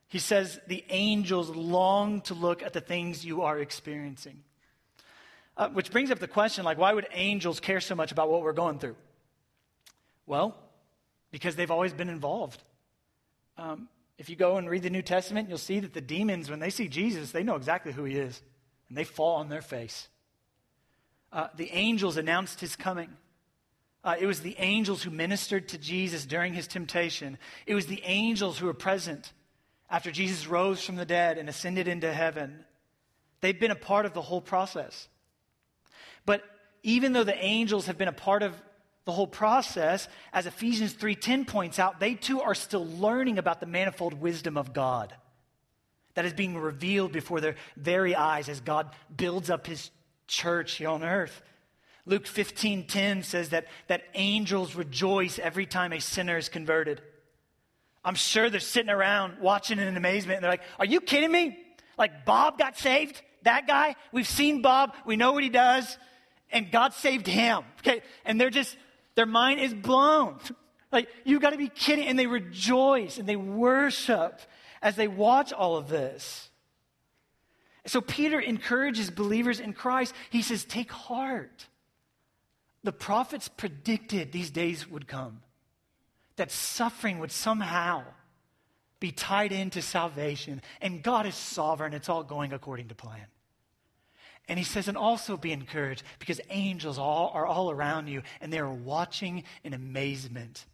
He 0.07 0.19
says 0.19 0.59
the 0.67 0.85
angels 0.89 1.49
long 1.49 2.21
to 2.21 2.33
look 2.33 2.63
at 2.63 2.73
the 2.73 2.81
things 2.81 3.25
you 3.25 3.41
are 3.41 3.59
experiencing. 3.59 4.43
Uh, 5.57 5.69
which 5.69 5.91
brings 5.91 6.11
up 6.11 6.19
the 6.19 6.27
question 6.27 6.63
like, 6.63 6.77
why 6.77 6.93
would 6.93 7.07
angels 7.11 7.59
care 7.59 7.81
so 7.81 7.95
much 7.95 8.11
about 8.11 8.29
what 8.29 8.41
we're 8.41 8.53
going 8.53 8.79
through? 8.79 8.95
Well, 10.25 10.55
because 11.31 11.55
they've 11.55 11.71
always 11.71 11.93
been 11.93 12.09
involved. 12.09 12.61
Um, 13.57 13.89
if 14.17 14.29
you 14.29 14.35
go 14.35 14.57
and 14.57 14.69
read 14.69 14.83
the 14.83 14.89
New 14.89 15.01
Testament, 15.01 15.49
you'll 15.49 15.57
see 15.57 15.79
that 15.79 15.93
the 15.93 16.01
demons, 16.01 16.49
when 16.49 16.59
they 16.59 16.69
see 16.69 16.87
Jesus, 16.87 17.31
they 17.31 17.43
know 17.43 17.55
exactly 17.55 17.91
who 17.91 18.03
he 18.03 18.15
is, 18.15 18.41
and 18.89 18.97
they 18.97 19.03
fall 19.03 19.35
on 19.35 19.49
their 19.49 19.61
face. 19.61 20.07
Uh, 21.31 21.47
the 21.55 21.69
angels 21.71 22.17
announced 22.17 22.61
his 22.61 22.75
coming. 22.75 23.09
Uh, 24.03 24.15
it 24.19 24.25
was 24.25 24.41
the 24.41 24.55
angels 24.59 25.03
who 25.03 25.11
ministered 25.11 25.67
to 25.69 25.77
Jesus 25.77 26.25
during 26.25 26.53
his 26.53 26.67
temptation. 26.67 27.37
It 27.65 27.75
was 27.75 27.87
the 27.87 28.01
angels 28.05 28.57
who 28.57 28.67
were 28.67 28.73
present 28.73 29.33
after 29.89 30.11
Jesus 30.11 30.47
rose 30.47 30.83
from 30.83 30.95
the 30.95 31.05
dead 31.05 31.37
and 31.37 31.47
ascended 31.49 31.87
into 31.87 32.11
heaven. 32.11 32.65
They've 33.41 33.59
been 33.59 33.71
a 33.71 33.75
part 33.75 34.05
of 34.05 34.13
the 34.13 34.21
whole 34.21 34.41
process. 34.41 35.07
But 36.25 36.43
even 36.83 37.13
though 37.13 37.23
the 37.23 37.37
angels 37.37 37.85
have 37.85 37.97
been 37.97 38.07
a 38.07 38.13
part 38.13 38.43
of 38.43 38.53
the 39.05 39.11
whole 39.13 39.27
process, 39.27 40.07
as 40.33 40.45
Ephesians 40.45 40.93
3:10 40.93 41.45
points 41.45 41.79
out, 41.79 41.99
they 41.99 42.13
too 42.13 42.41
are 42.41 42.55
still 42.55 42.85
learning 42.85 43.37
about 43.37 43.59
the 43.61 43.65
manifold 43.65 44.13
wisdom 44.13 44.57
of 44.57 44.73
God 44.73 45.15
that 46.15 46.25
is 46.25 46.33
being 46.33 46.57
revealed 46.57 47.11
before 47.11 47.39
their 47.39 47.55
very 47.77 48.15
eyes 48.15 48.49
as 48.49 48.59
God 48.59 48.93
builds 49.15 49.49
up 49.49 49.67
his 49.67 49.91
church 50.27 50.73
here 50.73 50.89
on 50.89 51.03
earth. 51.03 51.41
Luke 52.05 52.25
15:10 52.25 53.23
says 53.23 53.49
that, 53.49 53.67
that 53.87 54.03
angels 54.13 54.75
rejoice 54.75 55.39
every 55.39 55.65
time 55.65 55.93
a 55.93 55.99
sinner 55.99 56.37
is 56.37 56.49
converted. 56.49 57.01
I'm 58.03 58.15
sure 58.15 58.49
they're 58.49 58.59
sitting 58.59 58.89
around 58.89 59.39
watching 59.39 59.79
in 59.79 59.97
amazement 59.97 60.37
and 60.37 60.43
they're 60.43 60.51
like, 60.51 60.63
Are 60.79 60.85
you 60.85 61.01
kidding 61.01 61.31
me? 61.31 61.57
Like 61.97 62.25
Bob 62.25 62.57
got 62.57 62.77
saved? 62.77 63.21
That 63.43 63.67
guy? 63.67 63.95
We've 64.11 64.27
seen 64.27 64.61
Bob, 64.61 64.93
we 65.05 65.15
know 65.15 65.31
what 65.31 65.43
he 65.43 65.49
does, 65.49 65.97
and 66.51 66.71
God 66.71 66.93
saved 66.93 67.27
him. 67.27 67.63
Okay, 67.79 68.01
and 68.25 68.39
they're 68.39 68.49
just 68.49 68.75
their 69.15 69.25
mind 69.25 69.59
is 69.59 69.73
blown. 69.73 70.39
Like, 70.89 71.09
you've 71.25 71.41
got 71.41 71.49
to 71.49 71.57
be 71.57 71.67
kidding. 71.67 72.07
And 72.07 72.17
they 72.17 72.27
rejoice 72.27 73.17
and 73.17 73.27
they 73.27 73.35
worship 73.35 74.39
as 74.81 74.95
they 74.95 75.09
watch 75.09 75.51
all 75.51 75.75
of 75.75 75.89
this. 75.89 76.49
So 77.85 78.01
Peter 78.01 78.39
encourages 78.39 79.09
believers 79.09 79.59
in 79.59 79.73
Christ. 79.73 80.13
He 80.29 80.41
says, 80.41 80.63
Take 80.63 80.91
heart. 80.91 81.67
The 82.83 82.91
prophets 82.93 83.49
predicted 83.49 84.31
these 84.31 84.49
days 84.49 84.89
would 84.89 85.07
come, 85.07 85.41
that 86.37 86.51
suffering 86.51 87.19
would 87.19 87.31
somehow 87.31 88.03
be 88.99 89.11
tied 89.11 89.51
into 89.51 89.81
salvation. 89.81 90.61
And 90.81 91.03
God 91.03 91.25
is 91.25 91.35
sovereign, 91.35 91.93
it's 91.93 92.09
all 92.09 92.23
going 92.23 92.53
according 92.53 92.87
to 92.87 92.95
plan. 92.95 93.25
And 94.47 94.57
he 94.57 94.63
says, 94.63 94.87
and 94.87 94.97
also 94.97 95.35
be 95.35 95.51
encouraged 95.51 96.03
because 96.19 96.39
angels 96.49 96.97
all, 96.97 97.31
are 97.33 97.45
all 97.45 97.69
around 97.69 98.07
you 98.07 98.21
and 98.39 98.51
they 98.51 98.59
are 98.59 98.71
watching 98.71 99.43
in 99.63 99.73
amazement 99.73 100.65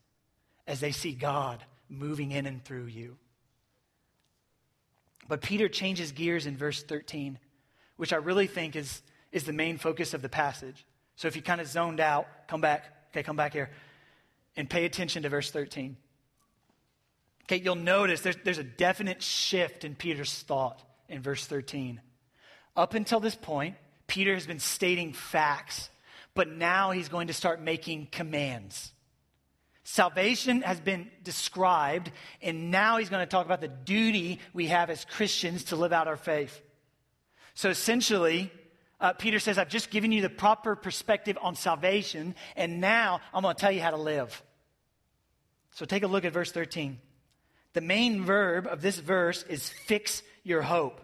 as 0.67 0.79
they 0.79 0.91
see 0.91 1.13
God 1.13 1.63
moving 1.89 2.31
in 2.31 2.45
and 2.45 2.63
through 2.63 2.85
you. 2.85 3.17
But 5.27 5.41
Peter 5.41 5.67
changes 5.67 6.11
gears 6.11 6.45
in 6.45 6.55
verse 6.55 6.83
13, 6.83 7.39
which 7.95 8.13
I 8.13 8.17
really 8.17 8.47
think 8.47 8.75
is, 8.75 9.01
is 9.31 9.45
the 9.45 9.53
main 9.53 9.77
focus 9.77 10.13
of 10.13 10.21
the 10.21 10.29
passage. 10.29 10.85
So 11.15 11.27
if 11.27 11.35
you 11.35 11.41
kind 11.41 11.61
of 11.61 11.67
zoned 11.67 11.99
out, 11.99 12.27
come 12.47 12.61
back. 12.61 12.85
Okay, 13.11 13.23
come 13.23 13.35
back 13.35 13.53
here 13.53 13.69
and 14.55 14.69
pay 14.69 14.85
attention 14.85 15.23
to 15.23 15.29
verse 15.29 15.51
13. 15.51 15.97
Okay, 17.43 17.57
you'll 17.57 17.75
notice 17.75 18.21
there's, 18.21 18.37
there's 18.43 18.57
a 18.57 18.63
definite 18.63 19.21
shift 19.21 19.83
in 19.83 19.95
Peter's 19.95 20.33
thought 20.33 20.81
in 21.09 21.21
verse 21.21 21.45
13. 21.45 21.99
Up 22.75 22.93
until 22.93 23.19
this 23.19 23.35
point, 23.35 23.75
Peter 24.07 24.33
has 24.33 24.47
been 24.47 24.59
stating 24.59 25.13
facts, 25.13 25.89
but 26.33 26.49
now 26.49 26.91
he's 26.91 27.09
going 27.09 27.27
to 27.27 27.33
start 27.33 27.61
making 27.61 28.07
commands. 28.11 28.91
Salvation 29.83 30.61
has 30.61 30.79
been 30.79 31.11
described, 31.23 32.11
and 32.41 32.71
now 32.71 32.97
he's 32.97 33.09
going 33.09 33.21
to 33.21 33.29
talk 33.29 33.45
about 33.45 33.59
the 33.59 33.67
duty 33.67 34.39
we 34.53 34.67
have 34.67 34.89
as 34.89 35.03
Christians 35.03 35.65
to 35.65 35.75
live 35.75 35.91
out 35.91 36.07
our 36.07 36.17
faith. 36.17 36.61
So 37.53 37.69
essentially, 37.69 38.51
uh, 39.03 39.11
Peter 39.11 39.37
says, 39.37 39.57
I've 39.57 39.67
just 39.67 39.91
given 39.91 40.13
you 40.13 40.21
the 40.21 40.29
proper 40.29 40.77
perspective 40.77 41.37
on 41.41 41.55
salvation, 41.55 42.35
and 42.55 42.79
now 42.79 43.19
I'm 43.33 43.43
going 43.43 43.53
to 43.53 43.59
tell 43.59 43.71
you 43.71 43.81
how 43.81 43.91
to 43.91 43.97
live. 43.97 44.41
So 45.71 45.83
take 45.83 46.03
a 46.03 46.07
look 46.07 46.23
at 46.23 46.31
verse 46.31 46.53
13. 46.53 46.97
The 47.73 47.81
main 47.81 48.23
verb 48.23 48.65
of 48.65 48.81
this 48.81 48.97
verse 48.97 49.43
is 49.43 49.67
fix 49.67 50.23
your 50.43 50.61
hope. 50.61 51.01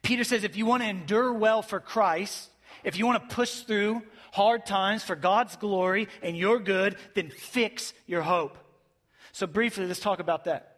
Peter 0.00 0.24
says, 0.24 0.42
if 0.42 0.56
you 0.56 0.64
want 0.64 0.82
to 0.82 0.88
endure 0.88 1.34
well 1.34 1.60
for 1.60 1.80
Christ, 1.80 2.48
if 2.82 2.96
you 2.96 3.04
want 3.04 3.28
to 3.28 3.34
push 3.34 3.60
through 3.60 4.02
hard 4.32 4.64
times 4.64 5.02
for 5.02 5.16
God's 5.16 5.56
glory 5.56 6.08
and 6.22 6.34
your 6.34 6.60
good, 6.60 6.96
then 7.14 7.28
fix 7.28 7.92
your 8.06 8.22
hope. 8.22 8.56
So, 9.32 9.46
briefly, 9.46 9.84
let's 9.86 10.00
talk 10.00 10.18
about 10.18 10.44
that. 10.44 10.76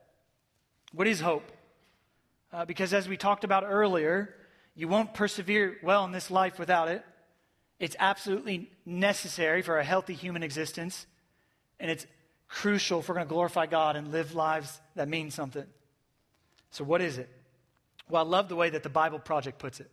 What 0.93 1.07
is 1.07 1.21
hope? 1.21 1.45
Uh, 2.53 2.65
because 2.65 2.93
as 2.93 3.09
we 3.09 3.17
talked 3.17 3.45
about 3.45 3.63
earlier, 3.65 4.35
you 4.81 4.89
won't 4.89 5.13
persevere 5.13 5.77
well 5.83 6.07
in 6.07 6.11
this 6.11 6.31
life 6.31 6.59
without 6.59 6.89
it. 6.89 7.05
It's 7.79 7.97
absolutely 7.99 8.71
necessary 8.87 9.61
for 9.61 9.79
a 9.79 9.85
healthy 9.85 10.15
human 10.15 10.43
existence, 10.43 11.07
and 11.79 11.91
it's 11.91 12.07
crucial 12.49 13.01
if 13.01 13.09
we're 13.11 13.17
going 13.17 13.27
to 13.27 13.29
glorify 13.31 13.67
God 13.67 13.97
and 13.97 14.11
live 14.11 14.35
lives 14.35 14.81
that 14.97 15.07
mean 15.07 15.31
something. 15.31 15.67
So, 16.71 16.83
what 16.83 17.03
is 17.03 17.19
it? 17.19 17.29
Well, 18.09 18.25
I 18.25 18.27
love 18.27 18.49
the 18.49 18.57
way 18.57 18.71
that 18.71 18.83
the 18.83 18.89
Bible 18.89 19.19
Project 19.19 19.59
puts 19.59 19.81
it. 19.81 19.91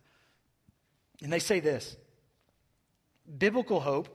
And 1.22 1.30
they 1.30 1.38
say 1.38 1.60
this 1.60 1.94
Biblical 3.36 3.80
hope 3.80 4.08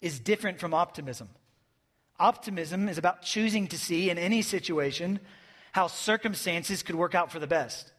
is 0.00 0.20
different 0.20 0.60
from 0.60 0.74
optimism. 0.74 1.28
Optimism 2.20 2.88
is 2.88 2.98
about 2.98 3.22
choosing 3.22 3.66
to 3.66 3.76
see 3.76 4.10
in 4.10 4.16
any 4.16 4.42
situation 4.42 5.18
how 5.72 5.88
circumstances 5.88 6.84
could 6.84 6.94
work 6.94 7.16
out 7.16 7.32
for 7.32 7.40
the 7.40 7.48
best. 7.48 7.92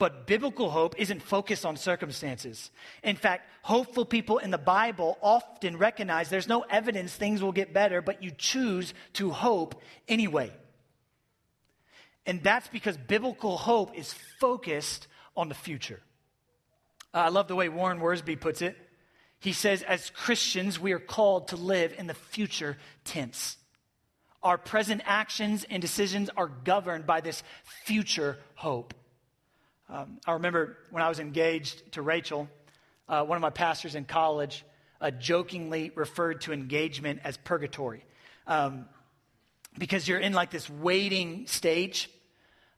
But 0.00 0.26
biblical 0.26 0.70
hope 0.70 0.94
isn't 0.96 1.20
focused 1.20 1.66
on 1.66 1.76
circumstances. 1.76 2.70
In 3.04 3.16
fact, 3.16 3.46
hopeful 3.60 4.06
people 4.06 4.38
in 4.38 4.50
the 4.50 4.56
Bible 4.56 5.18
often 5.20 5.76
recognize 5.76 6.30
there's 6.30 6.48
no 6.48 6.62
evidence 6.62 7.14
things 7.14 7.42
will 7.42 7.52
get 7.52 7.74
better, 7.74 8.00
but 8.00 8.22
you 8.22 8.30
choose 8.30 8.94
to 9.12 9.28
hope 9.28 9.78
anyway. 10.08 10.52
And 12.24 12.42
that's 12.42 12.66
because 12.68 12.96
biblical 12.96 13.58
hope 13.58 13.94
is 13.94 14.14
focused 14.40 15.06
on 15.36 15.50
the 15.50 15.54
future. 15.54 16.00
Uh, 17.12 17.18
I 17.18 17.28
love 17.28 17.46
the 17.46 17.54
way 17.54 17.68
Warren 17.68 18.00
Wiersbe 18.00 18.40
puts 18.40 18.62
it. 18.62 18.78
He 19.38 19.52
says, 19.52 19.82
as 19.82 20.08
Christians, 20.08 20.80
we 20.80 20.92
are 20.92 20.98
called 20.98 21.48
to 21.48 21.56
live 21.56 21.94
in 21.98 22.06
the 22.06 22.14
future 22.14 22.78
tense. 23.04 23.58
Our 24.42 24.56
present 24.56 25.02
actions 25.04 25.66
and 25.68 25.82
decisions 25.82 26.30
are 26.38 26.46
governed 26.46 27.06
by 27.06 27.20
this 27.20 27.42
future 27.84 28.38
hope. 28.54 28.94
Um, 29.92 30.20
I 30.24 30.32
remember 30.32 30.78
when 30.90 31.02
I 31.02 31.08
was 31.08 31.18
engaged 31.18 31.92
to 31.92 32.02
Rachel, 32.02 32.48
uh, 33.08 33.24
one 33.24 33.36
of 33.36 33.42
my 33.42 33.50
pastors 33.50 33.96
in 33.96 34.04
college 34.04 34.64
uh, 35.00 35.10
jokingly 35.10 35.90
referred 35.96 36.42
to 36.42 36.52
engagement 36.52 37.20
as 37.24 37.36
purgatory. 37.36 38.04
Um, 38.46 38.86
because 39.78 40.06
you're 40.06 40.20
in 40.20 40.32
like 40.32 40.50
this 40.50 40.70
waiting 40.70 41.46
stage. 41.48 42.08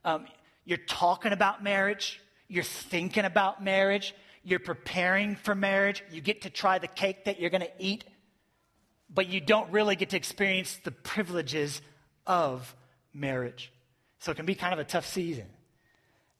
Um, 0.04 0.26
you're 0.64 0.78
talking 0.78 1.32
about 1.32 1.62
marriage, 1.62 2.20
you're 2.48 2.64
thinking 2.64 3.24
about 3.24 3.62
marriage, 3.62 4.14
you're 4.42 4.58
preparing 4.58 5.36
for 5.36 5.54
marriage, 5.54 6.02
you 6.10 6.20
get 6.20 6.42
to 6.42 6.50
try 6.50 6.78
the 6.78 6.88
cake 6.88 7.26
that 7.26 7.40
you're 7.40 7.50
going 7.50 7.62
to 7.62 7.72
eat, 7.78 8.04
but 9.12 9.28
you 9.28 9.40
don't 9.40 9.70
really 9.70 9.96
get 9.96 10.10
to 10.10 10.16
experience 10.16 10.78
the 10.84 10.90
privileges 10.90 11.82
of 12.26 12.74
marriage. 13.12 13.70
So 14.20 14.30
it 14.32 14.36
can 14.36 14.46
be 14.46 14.54
kind 14.54 14.72
of 14.72 14.78
a 14.78 14.84
tough 14.84 15.06
season. 15.06 15.46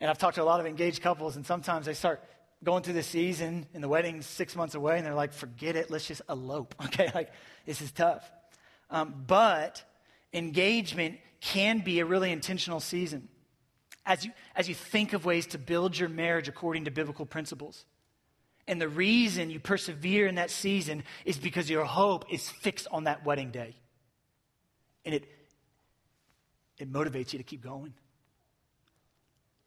And 0.03 0.11
I've 0.11 0.19
talked 0.19 0.35
to 0.35 0.43
a 0.43 0.45
lot 0.45 0.59
of 0.59 0.67
engaged 0.67 1.01
couples, 1.01 1.37
and 1.37 1.47
sometimes 1.47 1.87
they 1.87 1.95
start 1.95 2.25
going 2.65 2.83
through 2.83 2.95
the 2.95 3.05
season 3.05 3.69
and 3.73 3.85
the 3.85 3.89
wedding's 3.89 4.27
six 4.27 4.57
months 4.57 4.75
away, 4.75 4.97
and 4.97 5.07
they're 5.07 5.15
like, 5.15 5.33
forget 5.33 5.77
it, 5.77 5.93
let's 5.93 6.09
just 6.09 6.23
elope. 6.29 6.75
Okay, 6.87 7.09
like, 7.15 7.31
this 7.67 7.81
is 7.81 7.93
tough. 7.93 8.29
Um, 8.91 9.15
but 9.29 9.85
engagement 10.33 11.21
can 11.41 11.79
be 11.79 12.01
a 12.01 12.05
really 12.05 12.33
intentional 12.33 12.81
season 12.81 13.29
as 14.05 14.25
you, 14.25 14.33
as 14.57 14.69
you 14.69 14.75
think 14.75 15.13
of 15.13 15.25
ways 15.25 15.47
to 15.47 15.59
build 15.59 15.97
your 15.97 16.09
marriage 16.09 16.49
according 16.49 16.87
to 16.87 16.91
biblical 16.91 17.25
principles. 17.25 17.85
And 18.67 18.81
the 18.81 18.89
reason 18.89 19.51
you 19.51 19.61
persevere 19.61 20.27
in 20.27 20.35
that 20.35 20.51
season 20.51 21.05
is 21.25 21.39
because 21.39 21.71
your 21.71 21.85
hope 21.85 22.25
is 22.29 22.49
fixed 22.49 22.89
on 22.91 23.05
that 23.05 23.25
wedding 23.25 23.53
day. 23.53 23.77
And 25.05 25.15
it, 25.15 25.29
it 26.79 26.93
motivates 26.93 27.33
you 27.33 27.39
to 27.39 27.45
keep 27.45 27.63
going 27.63 27.95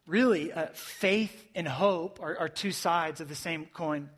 really, 0.06 0.52
uh, 0.52 0.66
faith 0.72 1.44
and 1.54 1.66
hope 1.66 2.20
are, 2.22 2.38
are 2.38 2.48
two 2.48 2.72
sides 2.72 3.20
of 3.20 3.28
the 3.28 3.34
same 3.34 3.66
coin. 3.66 4.08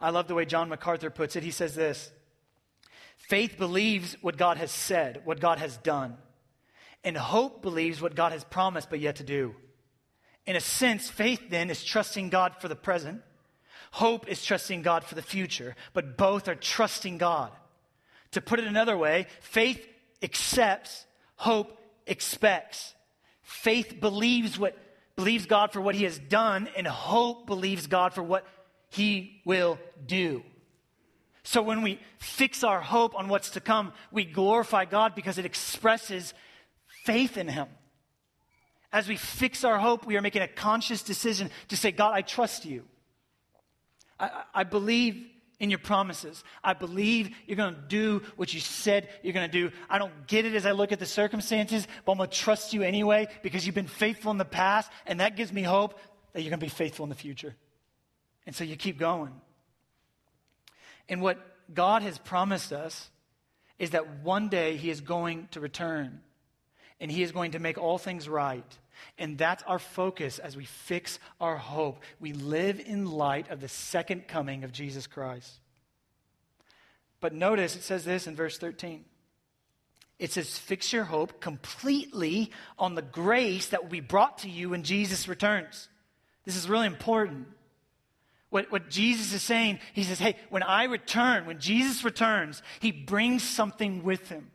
I 0.00 0.10
love 0.10 0.28
the 0.28 0.34
way 0.34 0.44
John 0.44 0.68
MacArthur 0.68 1.10
puts 1.10 1.36
it. 1.36 1.42
He 1.42 1.50
says 1.50 1.74
this 1.74 2.10
Faith 3.16 3.56
believes 3.58 4.16
what 4.20 4.36
God 4.36 4.56
has 4.58 4.70
said, 4.70 5.22
what 5.24 5.40
God 5.40 5.58
has 5.58 5.76
done. 5.78 6.16
And 7.02 7.16
hope 7.16 7.62
believes 7.62 8.02
what 8.02 8.16
God 8.16 8.32
has 8.32 8.44
promised 8.44 8.90
but 8.90 9.00
yet 9.00 9.16
to 9.16 9.24
do. 9.24 9.54
In 10.44 10.56
a 10.56 10.60
sense, 10.60 11.08
faith 11.08 11.50
then 11.50 11.70
is 11.70 11.84
trusting 11.84 12.30
God 12.30 12.54
for 12.60 12.68
the 12.68 12.76
present. 12.76 13.22
Hope 13.92 14.28
is 14.28 14.44
trusting 14.44 14.82
God 14.82 15.04
for 15.04 15.14
the 15.14 15.22
future, 15.22 15.74
but 15.92 16.16
both 16.16 16.48
are 16.48 16.54
trusting 16.54 17.18
God. 17.18 17.52
To 18.32 18.40
put 18.40 18.58
it 18.58 18.66
another 18.66 18.96
way, 18.96 19.26
faith 19.40 19.86
accepts, 20.22 21.06
hope 21.36 21.78
expects. 22.06 22.94
Faith 23.42 24.00
believes 24.00 24.58
what 24.58 24.76
believes 25.16 25.46
God 25.46 25.72
for 25.72 25.80
what 25.80 25.94
he 25.94 26.04
has 26.04 26.18
done, 26.18 26.68
and 26.76 26.86
hope 26.86 27.46
believes 27.46 27.86
God 27.86 28.12
for 28.12 28.22
what 28.22 28.46
he 28.90 29.40
will 29.44 29.78
do. 30.06 30.42
So 31.42 31.62
when 31.62 31.82
we 31.82 32.00
fix 32.18 32.64
our 32.64 32.80
hope 32.80 33.14
on 33.14 33.28
what's 33.28 33.50
to 33.50 33.60
come, 33.60 33.92
we 34.10 34.24
glorify 34.24 34.84
God 34.84 35.14
because 35.14 35.38
it 35.38 35.46
expresses 35.46 36.34
faith 37.04 37.36
in 37.36 37.48
him. 37.48 37.68
As 38.92 39.08
we 39.08 39.16
fix 39.16 39.62
our 39.64 39.78
hope, 39.78 40.06
we 40.06 40.16
are 40.16 40.22
making 40.22 40.42
a 40.42 40.48
conscious 40.48 41.02
decision 41.02 41.50
to 41.68 41.76
say, 41.76 41.92
God, 41.92 42.12
I 42.14 42.22
trust 42.22 42.64
you. 42.64 42.84
I, 44.18 44.42
I 44.54 44.64
believe 44.64 45.24
in 45.58 45.70
your 45.70 45.78
promises. 45.78 46.44
I 46.62 46.74
believe 46.74 47.30
you're 47.46 47.56
going 47.56 47.74
to 47.74 47.80
do 47.88 48.22
what 48.36 48.52
you 48.52 48.60
said 48.60 49.08
you're 49.22 49.32
going 49.32 49.50
to 49.50 49.52
do. 49.52 49.74
I 49.88 49.98
don't 49.98 50.26
get 50.26 50.44
it 50.44 50.54
as 50.54 50.66
I 50.66 50.72
look 50.72 50.92
at 50.92 50.98
the 50.98 51.06
circumstances, 51.06 51.86
but 52.04 52.12
I'm 52.12 52.18
going 52.18 52.28
to 52.28 52.36
trust 52.36 52.74
you 52.74 52.82
anyway 52.82 53.28
because 53.42 53.64
you've 53.64 53.74
been 53.74 53.86
faithful 53.86 54.30
in 54.30 54.38
the 54.38 54.44
past, 54.44 54.90
and 55.06 55.20
that 55.20 55.36
gives 55.36 55.52
me 55.52 55.62
hope 55.62 55.98
that 56.32 56.42
you're 56.42 56.50
going 56.50 56.60
to 56.60 56.66
be 56.66 56.70
faithful 56.70 57.04
in 57.04 57.08
the 57.08 57.14
future. 57.14 57.54
And 58.46 58.54
so 58.54 58.64
you 58.64 58.76
keep 58.76 58.98
going. 58.98 59.32
And 61.08 61.22
what 61.22 61.38
God 61.72 62.02
has 62.02 62.18
promised 62.18 62.72
us 62.72 63.10
is 63.78 63.90
that 63.90 64.20
one 64.20 64.48
day 64.48 64.76
He 64.76 64.90
is 64.90 65.00
going 65.00 65.48
to 65.52 65.60
return 65.60 66.20
and 67.00 67.10
He 67.10 67.22
is 67.22 67.32
going 67.32 67.52
to 67.52 67.58
make 67.58 67.78
all 67.78 67.98
things 67.98 68.28
right. 68.28 68.78
And 69.18 69.38
that's 69.38 69.62
our 69.64 69.78
focus 69.78 70.38
as 70.38 70.56
we 70.56 70.64
fix 70.64 71.18
our 71.40 71.56
hope. 71.56 72.02
We 72.20 72.32
live 72.32 72.80
in 72.80 73.06
light 73.06 73.50
of 73.50 73.60
the 73.60 73.68
second 73.68 74.28
coming 74.28 74.64
of 74.64 74.72
Jesus 74.72 75.06
Christ. 75.06 75.60
But 77.20 77.34
notice 77.34 77.76
it 77.76 77.82
says 77.82 78.04
this 78.04 78.26
in 78.26 78.36
verse 78.36 78.58
13 78.58 79.04
It 80.18 80.32
says, 80.32 80.58
fix 80.58 80.92
your 80.92 81.04
hope 81.04 81.40
completely 81.40 82.50
on 82.78 82.94
the 82.94 83.02
grace 83.02 83.68
that 83.68 83.82
will 83.82 83.90
be 83.90 84.00
brought 84.00 84.38
to 84.38 84.50
you 84.50 84.70
when 84.70 84.82
Jesus 84.82 85.28
returns. 85.28 85.88
This 86.44 86.56
is 86.56 86.68
really 86.68 86.86
important. 86.86 87.48
What, 88.50 88.70
what 88.70 88.88
Jesus 88.88 89.32
is 89.32 89.42
saying, 89.42 89.80
he 89.92 90.04
says, 90.04 90.18
hey, 90.18 90.36
when 90.50 90.62
I 90.62 90.84
return, 90.84 91.46
when 91.46 91.58
Jesus 91.58 92.04
returns, 92.04 92.62
he 92.80 92.92
brings 92.92 93.42
something 93.42 94.04
with 94.04 94.28
him, 94.28 94.50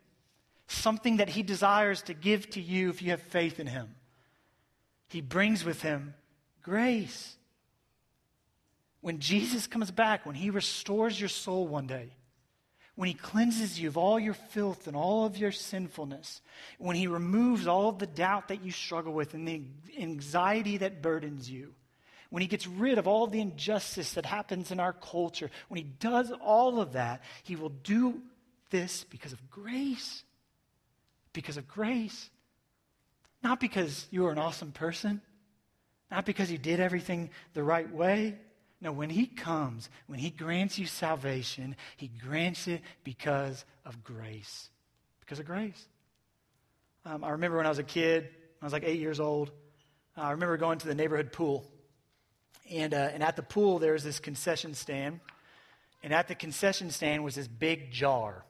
something 0.66 1.18
that 1.18 1.28
he 1.28 1.42
desires 1.42 2.02
to 2.02 2.14
give 2.14 2.48
to 2.50 2.60
you 2.60 2.88
if 2.88 3.02
you 3.02 3.10
have 3.10 3.20
faith 3.20 3.60
in 3.60 3.66
him. 3.66 3.94
He 5.12 5.20
brings 5.20 5.62
with 5.62 5.82
him 5.82 6.14
grace. 6.62 7.36
When 9.02 9.18
Jesus 9.18 9.66
comes 9.66 9.90
back, 9.90 10.24
when 10.24 10.34
he 10.34 10.48
restores 10.48 11.20
your 11.20 11.28
soul 11.28 11.66
one 11.68 11.86
day, 11.86 12.08
when 12.94 13.08
he 13.08 13.14
cleanses 13.14 13.78
you 13.78 13.88
of 13.88 13.98
all 13.98 14.18
your 14.18 14.32
filth 14.32 14.86
and 14.86 14.96
all 14.96 15.26
of 15.26 15.36
your 15.36 15.52
sinfulness, 15.52 16.40
when 16.78 16.96
he 16.96 17.08
removes 17.08 17.66
all 17.66 17.90
of 17.90 17.98
the 17.98 18.06
doubt 18.06 18.48
that 18.48 18.64
you 18.64 18.70
struggle 18.70 19.12
with 19.12 19.34
and 19.34 19.46
the 19.46 19.62
anxiety 19.98 20.78
that 20.78 21.02
burdens 21.02 21.50
you, 21.50 21.74
when 22.30 22.40
he 22.40 22.48
gets 22.48 22.66
rid 22.66 22.96
of 22.96 23.06
all 23.06 23.26
the 23.26 23.40
injustice 23.40 24.14
that 24.14 24.24
happens 24.24 24.70
in 24.70 24.80
our 24.80 24.94
culture, 24.94 25.50
when 25.68 25.76
he 25.76 25.84
does 25.84 26.32
all 26.40 26.80
of 26.80 26.92
that, 26.92 27.22
he 27.42 27.54
will 27.54 27.68
do 27.68 28.22
this 28.70 29.04
because 29.04 29.34
of 29.34 29.50
grace. 29.50 30.24
Because 31.34 31.58
of 31.58 31.68
grace. 31.68 32.30
Not 33.42 33.60
because 33.60 34.06
you 34.10 34.26
are 34.26 34.32
an 34.32 34.38
awesome 34.38 34.72
person, 34.72 35.20
not 36.10 36.26
because 36.26 36.50
you 36.50 36.58
did 36.58 36.78
everything 36.78 37.30
the 37.54 37.62
right 37.62 37.90
way, 37.92 38.36
no, 38.82 38.90
when 38.90 39.10
He 39.10 39.26
comes, 39.26 39.88
when 40.08 40.18
He 40.18 40.30
grants 40.30 40.78
you 40.78 40.86
salvation, 40.86 41.76
He 41.96 42.08
grants 42.08 42.66
it 42.66 42.82
because 43.04 43.64
of 43.84 44.02
grace. 44.02 44.68
Because 45.20 45.38
of 45.38 45.46
grace. 45.46 45.86
Um, 47.04 47.22
I 47.24 47.30
remember 47.30 47.56
when 47.56 47.66
I 47.66 47.68
was 47.68 47.78
a 47.78 47.84
kid, 47.84 48.28
I 48.60 48.64
was 48.64 48.72
like 48.72 48.84
eight 48.84 48.98
years 49.00 49.20
old, 49.20 49.50
uh, 50.16 50.22
I 50.22 50.30
remember 50.32 50.56
going 50.56 50.78
to 50.78 50.86
the 50.86 50.94
neighborhood 50.94 51.32
pool. 51.32 51.64
And, 52.70 52.92
uh, 52.92 53.10
and 53.12 53.22
at 53.22 53.36
the 53.36 53.42
pool, 53.42 53.78
there 53.78 53.92
was 53.92 54.04
this 54.04 54.18
concession 54.18 54.74
stand. 54.74 55.20
And 56.02 56.12
at 56.12 56.28
the 56.28 56.34
concession 56.34 56.90
stand 56.90 57.22
was 57.22 57.36
this 57.36 57.48
big 57.48 57.92
jar 57.92 58.44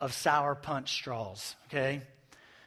of 0.00 0.12
sour 0.12 0.54
punch 0.54 0.92
straws, 0.92 1.54
okay? 1.66 2.02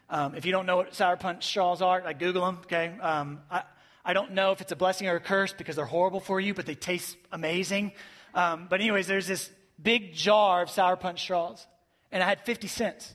Um, 0.09 0.35
if 0.35 0.45
you 0.45 0.51
don't 0.51 0.65
know 0.65 0.77
what 0.77 0.95
sour 0.95 1.17
punch 1.17 1.45
straws 1.45 1.81
are, 1.81 2.01
like 2.03 2.19
Google 2.19 2.45
them, 2.45 2.59
okay? 2.63 2.97
Um, 2.99 3.41
I, 3.49 3.63
I 4.03 4.13
don't 4.13 4.31
know 4.31 4.51
if 4.51 4.61
it's 4.61 4.71
a 4.71 4.75
blessing 4.75 5.07
or 5.07 5.15
a 5.15 5.19
curse 5.19 5.53
because 5.53 5.75
they're 5.75 5.85
horrible 5.85 6.19
for 6.19 6.39
you, 6.39 6.53
but 6.53 6.65
they 6.65 6.75
taste 6.75 7.15
amazing. 7.31 7.91
Um, 8.33 8.67
but, 8.69 8.81
anyways, 8.81 9.07
there's 9.07 9.27
this 9.27 9.51
big 9.81 10.13
jar 10.13 10.63
of 10.63 10.69
sour 10.69 10.95
punch 10.95 11.21
straws, 11.21 11.65
and 12.11 12.23
I 12.23 12.25
had 12.25 12.41
50 12.41 12.67
cents. 12.67 13.13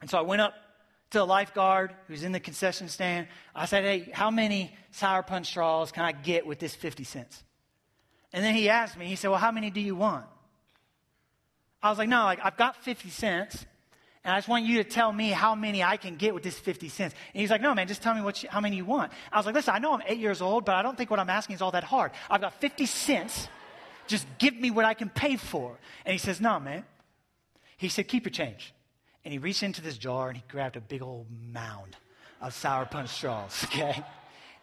And 0.00 0.08
so 0.08 0.18
I 0.18 0.22
went 0.22 0.42
up 0.42 0.54
to 1.10 1.18
the 1.18 1.26
lifeguard 1.26 1.94
who's 2.08 2.22
in 2.22 2.32
the 2.32 2.40
concession 2.40 2.88
stand. 2.88 3.28
I 3.54 3.66
said, 3.66 3.84
Hey, 3.84 4.10
how 4.12 4.30
many 4.30 4.74
sour 4.90 5.22
punch 5.22 5.46
straws 5.46 5.92
can 5.92 6.04
I 6.04 6.12
get 6.12 6.46
with 6.46 6.58
this 6.58 6.74
50 6.74 7.04
cents? 7.04 7.42
And 8.32 8.42
then 8.44 8.54
he 8.54 8.68
asked 8.68 8.96
me, 8.96 9.06
He 9.06 9.16
said, 9.16 9.28
Well, 9.28 9.38
how 9.38 9.52
many 9.52 9.70
do 9.70 9.80
you 9.80 9.94
want? 9.94 10.26
I 11.82 11.90
was 11.90 11.98
like, 11.98 12.08
No, 12.08 12.24
like, 12.24 12.40
I've 12.42 12.56
got 12.56 12.82
50 12.82 13.10
cents. 13.10 13.66
And 14.24 14.32
I 14.32 14.38
just 14.38 14.48
want 14.48 14.64
you 14.64 14.82
to 14.82 14.88
tell 14.88 15.12
me 15.12 15.30
how 15.30 15.54
many 15.54 15.82
I 15.82 15.96
can 15.96 16.16
get 16.16 16.32
with 16.32 16.44
this 16.44 16.56
50 16.56 16.88
cents. 16.88 17.14
And 17.34 17.40
he's 17.40 17.50
like, 17.50 17.60
no, 17.60 17.74
man, 17.74 17.88
just 17.88 18.02
tell 18.02 18.14
me 18.14 18.20
what 18.20 18.42
you, 18.42 18.48
how 18.48 18.60
many 18.60 18.76
you 18.76 18.84
want. 18.84 19.10
I 19.32 19.36
was 19.36 19.46
like, 19.46 19.54
listen, 19.54 19.74
I 19.74 19.78
know 19.78 19.92
I'm 19.92 20.02
eight 20.06 20.18
years 20.18 20.40
old, 20.40 20.64
but 20.64 20.76
I 20.76 20.82
don't 20.82 20.96
think 20.96 21.10
what 21.10 21.18
I'm 21.18 21.30
asking 21.30 21.56
is 21.56 21.62
all 21.62 21.72
that 21.72 21.82
hard. 21.82 22.12
I've 22.30 22.40
got 22.40 22.60
50 22.60 22.86
cents. 22.86 23.48
Just 24.06 24.26
give 24.38 24.54
me 24.54 24.70
what 24.70 24.84
I 24.84 24.94
can 24.94 25.08
pay 25.08 25.36
for. 25.36 25.76
And 26.06 26.12
he 26.12 26.18
says, 26.18 26.40
no, 26.40 26.60
man. 26.60 26.84
He 27.76 27.88
said, 27.88 28.06
keep 28.06 28.24
your 28.24 28.30
change. 28.30 28.72
And 29.24 29.32
he 29.32 29.38
reached 29.38 29.64
into 29.64 29.82
this 29.82 29.98
jar 29.98 30.28
and 30.28 30.36
he 30.36 30.44
grabbed 30.48 30.76
a 30.76 30.80
big 30.80 31.02
old 31.02 31.26
mound 31.52 31.96
of 32.40 32.54
sour 32.54 32.86
punch 32.86 33.08
straws, 33.08 33.64
okay? 33.64 34.04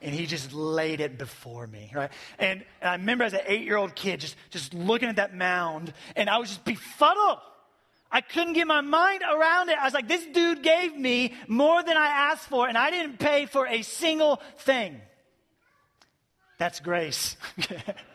and 0.02 0.16
he 0.16 0.26
just 0.26 0.54
laid 0.54 1.02
it 1.02 1.18
before 1.18 1.68
me, 1.68 1.92
right? 1.94 2.12
And, 2.38 2.64
and 2.82 2.90
I 2.90 2.96
remember 2.96 3.26
as 3.26 3.34
an 3.34 3.42
eight 3.46 3.64
year 3.64 3.76
old 3.76 3.96
kid 3.96 4.22
just, 4.22 4.36
just 4.50 4.74
looking 4.74 5.10
at 5.10 5.18
that 5.18 5.36
mound, 5.36 5.94
and 6.16 6.30
I 6.30 6.38
was 6.38 6.50
just 6.50 6.64
befuddled. 6.64 7.40
I 8.12 8.22
couldn't 8.22 8.54
get 8.54 8.66
my 8.66 8.82
mind 8.82 9.22
around 9.22 9.70
it. 9.70 9.78
I 9.78 9.86
was 9.86 9.94
like, 9.94 10.08
this 10.08 10.26
dude 10.26 10.64
gave 10.64 10.96
me 10.96 11.34
more 11.48 11.84
than 11.84 11.96
I 11.96 12.08
asked 12.08 12.48
for, 12.48 12.68
and 12.68 12.78
I 12.78 12.90
didn't 12.90 13.20
pay 13.20 13.46
for 13.46 13.68
a 13.68 13.84
single 13.84 14.42
thing. 14.60 15.00
That's 16.58 16.80
grace. 16.80 17.38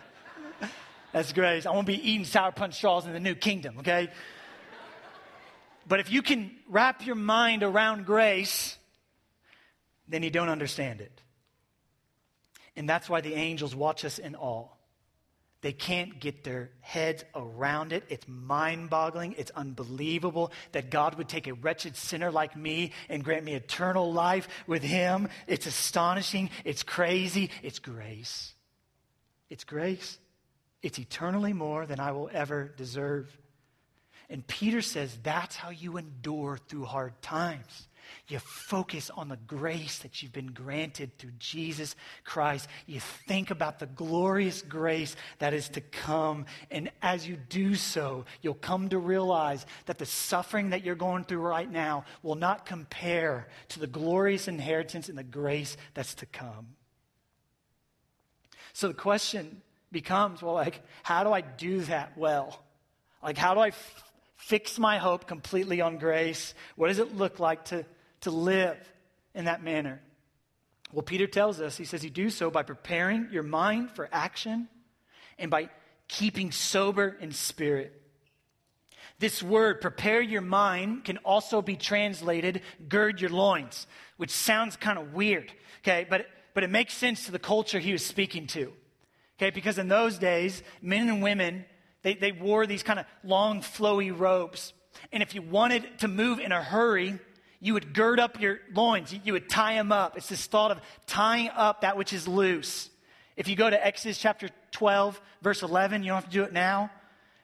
That's 1.13 1.33
grace. 1.33 1.65
I 1.65 1.71
won't 1.71 1.87
be 1.87 2.11
eating 2.11 2.25
sour 2.25 2.51
punch 2.51 2.75
straws 2.75 3.07
in 3.07 3.13
the 3.13 3.21
new 3.21 3.37
kingdom, 3.37 3.79
okay? 3.79 4.11
But 5.87 6.01
if 6.01 6.11
you 6.11 6.23
can 6.23 6.51
wrap 6.69 7.07
your 7.07 7.15
mind 7.15 7.63
around 7.63 8.05
grace, 8.05 8.77
then 10.09 10.25
you 10.25 10.31
don't 10.31 10.49
understand 10.49 11.01
it. 11.01 11.21
And 12.77 12.89
that's 12.89 13.09
why 13.09 13.21
the 13.21 13.35
angels 13.35 13.77
watch 13.77 14.05
us 14.05 14.19
in 14.19 14.35
awe. 14.35 14.67
They 15.65 15.73
can't 15.73 16.21
get 16.21 16.45
their 16.45 16.69
heads 16.83 17.25
around 17.35 17.95
it. 17.95 18.05
It's 18.11 18.29
mind 18.29 18.91
boggling. 18.91 19.35
It's 19.39 19.51
unbelievable 19.53 20.53
that 20.73 20.91
God 20.91 21.15
would 21.15 21.27
take 21.27 21.47
a 21.47 21.55
wretched 21.55 21.97
sinner 21.97 22.31
like 22.31 22.55
me 22.55 22.93
and 23.09 23.25
grant 23.25 23.47
me 23.47 23.55
eternal 23.55 24.13
life 24.13 24.47
with 24.67 24.83
Him. 24.83 25.27
It's 25.47 25.65
astonishing. 25.65 26.51
It's 26.67 26.83
crazy. 26.83 27.49
It's 27.63 27.79
grace. 27.79 28.53
It's 29.49 29.65
grace. 29.65 30.19
It's 30.83 30.99
eternally 30.99 31.55
more 31.55 31.87
than 31.87 31.99
I 31.99 32.13
will 32.13 32.29
ever 32.31 32.69
deserve. 32.77 33.35
And 34.29 34.47
Peter 34.47 34.83
says 34.83 35.19
that's 35.23 35.57
how 35.57 35.71
you 35.71 35.97
endure 35.97 36.59
through 36.69 36.85
hard 36.85 37.23
times. 37.23 37.89
You 38.29 38.39
focus 38.39 39.11
on 39.11 39.29
the 39.29 39.37
grace 39.37 39.99
that 39.99 40.23
you've 40.23 40.33
been 40.33 40.53
granted 40.53 41.19
through 41.19 41.33
Jesus 41.39 41.95
Christ. 42.25 42.69
You 42.87 43.01
think 43.01 43.51
about 43.51 43.79
the 43.79 43.87
glorious 43.87 44.63
grace 44.63 45.15
that 45.39 45.55
is 45.55 45.69
to 45.71 45.81
come. 45.81 46.47
And 46.71 46.91
as 47.03 47.27
you 47.29 47.37
do 47.37 47.75
so, 47.75 48.25
you'll 48.43 48.55
come 48.55 48.89
to 48.89 48.99
realize 48.99 49.67
that 49.87 49.99
the 49.99 50.07
suffering 50.07 50.71
that 50.71 50.85
you're 50.85 50.95
going 50.95 51.25
through 51.25 51.41
right 51.41 51.71
now 51.71 52.05
will 52.23 52.35
not 52.35 52.67
compare 52.67 53.49
to 53.69 53.81
the 53.81 53.87
glorious 53.87 54.49
inheritance 54.49 55.09
and 55.09 55.19
the 55.19 55.25
grace 55.25 55.77
that's 55.95 56.15
to 56.17 56.27
come. 56.27 56.69
So 58.73 58.89
the 58.89 58.95
question 58.95 59.63
becomes 59.93 60.43
well, 60.43 60.55
like, 60.55 60.83
how 61.03 61.25
do 61.25 61.33
I 61.33 61.41
do 61.41 61.81
that 61.83 62.19
well? 62.19 62.63
Like, 63.23 63.39
how 63.39 63.55
do 63.55 63.61
I 63.61 63.71
fix 64.37 64.79
my 64.79 64.99
hope 64.99 65.27
completely 65.27 65.81
on 65.81 65.99
grace? 65.99 66.55
What 66.77 66.89
does 66.89 66.99
it 66.99 67.17
look 67.17 67.39
like 67.41 67.67
to 67.67 67.85
to 68.25 68.31
live 68.31 68.79
in 69.35 69.45
that 69.45 69.63
manner? 69.63 70.01
Well, 70.93 71.03
Peter 71.03 71.27
tells 71.27 71.61
us, 71.61 71.77
he 71.77 71.85
says, 71.85 72.05
you 72.05 72.11
do 72.11 72.31
so 72.31 72.51
by 72.51 72.63
preparing 72.63 73.29
your 73.31 73.43
mind 73.43 73.91
for 73.91 74.09
action 74.13 74.69
and 75.39 75.51
by 75.51 75.69
keeping 76.09 76.53
sober 76.53 77.17
in 77.21 77.33
spirit. 77.33 78.01
This 79.19 79.43
word, 79.43 79.81
prepare 79.81 80.21
your 80.21 80.41
mind, 80.41 81.05
can 81.05 81.19
also 81.19 81.61
be 81.63 81.77
translated 81.77 82.63
gird 82.89 83.21
your 83.21 83.31
loins, 83.31 83.87
which 84.17 84.31
sounds 84.31 84.77
kind 84.77 84.99
of 84.99 85.15
weird, 85.15 85.53
okay? 85.83 86.07
But, 86.09 86.27
but 86.55 86.65
it 86.65 86.71
makes 86.71 86.95
sense 86.95 87.27
to 87.27 87.33
the 87.33 87.39
culture 87.39 87.79
he 87.79 87.93
was 87.93 88.05
speaking 88.05 88.47
to, 88.49 88.73
okay? 89.37 89.51
Because 89.51 89.79
in 89.79 89.89
those 89.89 90.19
days, 90.19 90.63
men 90.81 91.09
and 91.09 91.23
women, 91.23 91.65
they, 92.05 92.15
they 92.15 92.31
wore 92.31 92.67
these 92.67 92.85
kind 92.85 93.01
of 93.01 93.07
long, 93.25 93.63
flowy 93.63 94.17
robes. 94.17 94.73
And 95.11 95.23
if 95.23 95.35
you 95.35 95.43
wanted 95.43 95.99
to 95.99 96.09
move 96.09 96.39
in 96.39 96.53
a 96.53 96.63
hurry, 96.63 97.19
you 97.61 97.73
would 97.73 97.95
gird 97.95 98.21
up 98.21 98.41
your 98.41 98.61
loins, 98.73 99.13
you 99.25 99.33
would 99.33 99.49
tie 99.49 99.75
them 99.75 99.91
up. 99.91 100.17
It's 100.17 100.29
this 100.29 100.47
thought 100.47 100.71
of 100.71 100.81
tying 101.07 101.49
up 101.49 101.81
that 101.81 101.97
which 101.97 102.13
is 102.13 102.29
loose. 102.29 102.91
If 103.37 103.49
you 103.49 103.57
go 103.57 103.69
to 103.69 103.87
Exodus 103.87 104.19
chapter 104.19 104.51
12, 104.73 105.21
verse 105.43 105.63
11, 105.63 106.03
you 106.03 106.09
don't 106.09 106.17
have 106.17 106.27
to 106.27 106.31
do 106.31 106.45
it 106.45 106.53
now, 106.53 106.91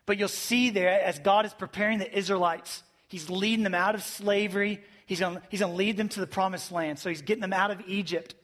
but 0.05 0.19
you'll 0.19 0.29
see 0.29 0.71
there 0.71 0.91
as 1.03 1.19
God 1.19 1.47
is 1.47 1.55
preparing 1.55 1.99
the 1.99 2.17
Israelites, 2.17 2.83
He's 3.09 3.29
leading 3.29 3.65
them 3.65 3.75
out 3.75 3.97
of 3.97 4.05
slavery. 4.05 4.81
He's 5.07 5.19
going 5.19 5.41
he's 5.49 5.61
to 5.61 5.67
lead 5.67 5.97
them 5.97 6.09
to 6.11 6.21
the 6.21 6.29
promised 6.29 6.71
land. 6.71 7.01
So 7.01 7.09
He's 7.09 7.23
getting 7.23 7.41
them 7.41 7.53
out 7.53 7.73
of 7.73 7.81
Egypt. 7.89 8.37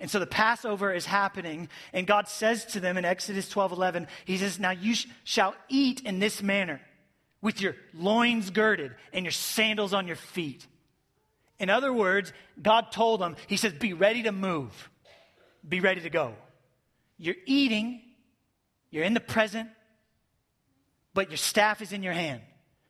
And 0.00 0.10
so 0.10 0.18
the 0.18 0.26
Passover 0.26 0.92
is 0.92 1.06
happening, 1.06 1.68
and 1.92 2.06
God 2.06 2.28
says 2.28 2.64
to 2.66 2.80
them 2.80 2.96
in 2.96 3.04
Exodus 3.04 3.48
12 3.48 3.72
11, 3.72 4.08
He 4.24 4.36
says, 4.38 4.58
Now 4.58 4.72
you 4.72 4.94
sh- 4.94 5.06
shall 5.22 5.54
eat 5.68 6.00
in 6.00 6.18
this 6.18 6.42
manner, 6.42 6.80
with 7.40 7.60
your 7.60 7.76
loins 7.92 8.50
girded 8.50 8.92
and 9.12 9.24
your 9.24 9.32
sandals 9.32 9.94
on 9.94 10.06
your 10.06 10.16
feet. 10.16 10.66
In 11.58 11.70
other 11.70 11.92
words, 11.92 12.32
God 12.60 12.90
told 12.90 13.20
them, 13.20 13.36
He 13.46 13.56
says, 13.56 13.72
be 13.72 13.92
ready 13.92 14.24
to 14.24 14.32
move, 14.32 14.90
be 15.66 15.80
ready 15.80 16.00
to 16.00 16.10
go. 16.10 16.34
You're 17.16 17.36
eating, 17.46 18.02
you're 18.90 19.04
in 19.04 19.14
the 19.14 19.20
present, 19.20 19.68
but 21.14 21.30
your 21.30 21.36
staff 21.36 21.80
is 21.80 21.92
in 21.92 22.02
your 22.02 22.12
hand, 22.12 22.42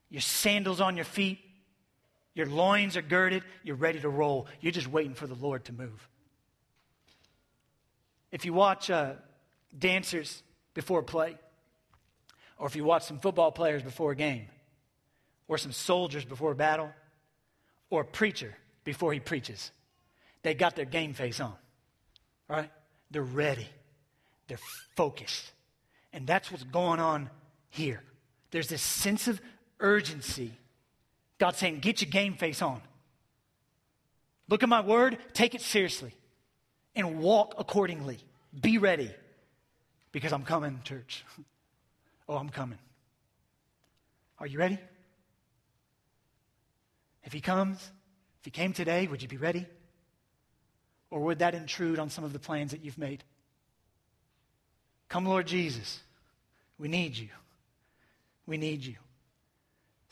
your 0.09 0.23
sandals 0.23 0.81
on 0.81 0.97
your 0.97 1.05
feet, 1.05 1.38
your 2.35 2.47
loins 2.47 2.97
are 2.97 3.03
girded, 3.03 3.45
you're 3.62 3.77
ready 3.77 4.01
to 4.01 4.09
roll. 4.09 4.47
You're 4.61 4.73
just 4.73 4.88
waiting 4.88 5.14
for 5.14 5.27
the 5.27 5.35
Lord 5.35 5.64
to 5.67 5.73
move. 5.73 6.09
If 8.35 8.44
you 8.44 8.53
watch 8.53 8.90
uh, 8.90 9.12
dancers 9.79 10.42
before 10.75 11.05
play, 11.05 11.38
or 12.59 12.66
if 12.66 12.75
you 12.75 12.83
watch 12.83 13.05
some 13.05 13.20
football 13.20 13.53
players 13.53 13.81
before 13.81 14.11
a 14.11 14.16
game, 14.16 14.47
or 15.47 15.57
some 15.57 15.70
soldiers 15.70 16.25
before 16.25 16.51
a 16.51 16.57
battle, 16.57 16.90
or 17.90 18.01
a 18.01 18.05
preacher 18.05 18.53
before 18.83 19.12
he 19.12 19.20
preaches. 19.20 19.70
They 20.42 20.53
got 20.53 20.75
their 20.75 20.85
game 20.85 21.14
face 21.14 21.38
on, 21.38 21.55
right? 22.49 22.68
They're 23.09 23.23
ready, 23.23 23.68
they're 24.49 24.59
focused. 24.97 25.53
And 26.12 26.27
that's 26.27 26.51
what's 26.51 26.64
going 26.64 26.99
on 26.99 27.31
here. 27.70 28.03
There's 28.51 28.66
this 28.66 28.83
sense 28.83 29.29
of 29.29 29.40
urgency. 29.79 30.51
God 31.38 31.55
saying, 31.55 31.79
Get 31.79 32.03
your 32.03 32.11
game 32.11 32.35
face 32.35 32.62
on. 32.62 32.81
Look 34.49 34.64
at 34.64 34.68
my 34.68 34.81
word, 34.81 35.18
take 35.35 35.55
it 35.55 35.61
seriously, 35.61 36.14
and 36.96 37.20
walk 37.20 37.54
accordingly. 37.59 38.18
Be 38.61 38.78
ready 38.78 39.11
because 40.12 40.33
I'm 40.33 40.44
coming, 40.44 40.80
church. 40.85 41.24
oh, 42.28 42.37
I'm 42.37 42.48
coming. 42.48 42.78
Are 44.38 44.46
you 44.46 44.59
ready? 44.59 44.78
If 47.24 47.33
he 47.33 47.40
comes, 47.40 47.78
if 48.40 48.44
he 48.44 48.50
came 48.50 48.72
today, 48.72 49.07
would 49.07 49.22
you 49.22 49.28
be 49.28 49.37
ready? 49.37 49.66
Or 51.11 51.20
would 51.20 51.38
that 51.38 51.54
intrude 51.54 51.98
on 51.98 52.11
some 52.11 52.24
of 52.24 52.33
the 52.33 52.38
plans 52.38 52.72
that 52.72 52.85
you've 52.85 52.98
made? 52.98 53.24
Come, 55.09 55.26
Lord 55.26 55.46
Jesus. 55.46 56.00
We 56.78 56.88
need 56.88 57.16
you. 57.16 57.28
We 58.46 58.57
need 58.57 58.85
you. 58.85 58.96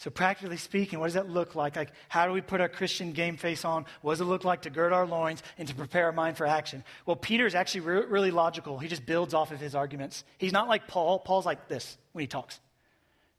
So, 0.03 0.11
practically 0.11 0.57
speaking, 0.57 0.99
what 0.99 1.07
does 1.07 1.15
that 1.15 1.31
look 1.31 1.55
like? 1.55 1.77
Like, 1.77 1.93
how 2.09 2.27
do 2.27 2.33
we 2.33 2.41
put 2.41 2.61
our 2.61 2.69
Christian 2.69 3.13
game 3.13 3.37
face 3.37 3.65
on? 3.65 3.87
What 4.01 4.15
does 4.15 4.21
it 4.21 4.25
look 4.25 4.43
like 4.43 4.63
to 4.63 4.71
gird 4.71 4.93
our 4.93 5.07
loins 5.07 5.45
and 5.59 5.69
to 5.69 5.77
prepare 5.77 6.07
our 6.07 6.13
mind 6.13 6.37
for 6.37 6.45
action? 6.45 6.83
Well, 7.07 7.15
Peter 7.15 7.47
is 7.47 7.55
actually 7.55 7.83
re- 7.83 8.07
really 8.07 8.33
logical. 8.33 8.81
He 8.81 8.89
just 8.89 9.07
builds 9.07 9.33
off 9.33 9.53
of 9.53 9.61
his 9.61 9.77
arguments. 9.77 10.25
He's 10.39 10.51
not 10.51 10.67
like 10.67 10.89
Paul. 10.89 11.21
Paul's 11.21 11.47
like 11.47 11.69
this 11.69 11.97
when 12.11 12.21
he 12.23 12.27
talks. 12.27 12.59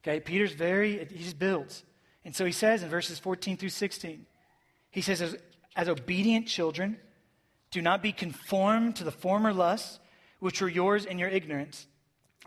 Okay, 0.03 0.21
Peter's 0.21 0.53
very, 0.53 1.03
he 1.03 1.25
just 1.25 1.37
builds. 1.37 1.83
And 2.23 2.33
so 2.33 2.45
he 2.45 2.53
says 2.53 2.81
in 2.81 2.87
verses 2.87 3.19
14 3.19 3.57
through 3.57 3.67
16, 3.67 4.25
he 4.89 5.01
says, 5.01 5.21
as, 5.21 5.35
as 5.75 5.89
obedient 5.89 6.47
children, 6.47 6.95
do 7.71 7.81
not 7.81 8.01
be 8.01 8.13
conformed 8.13 8.95
to 8.95 9.03
the 9.03 9.11
former 9.11 9.51
lusts 9.51 9.99
which 10.39 10.61
were 10.61 10.69
yours 10.69 11.03
in 11.03 11.19
your 11.19 11.27
ignorance. 11.27 11.87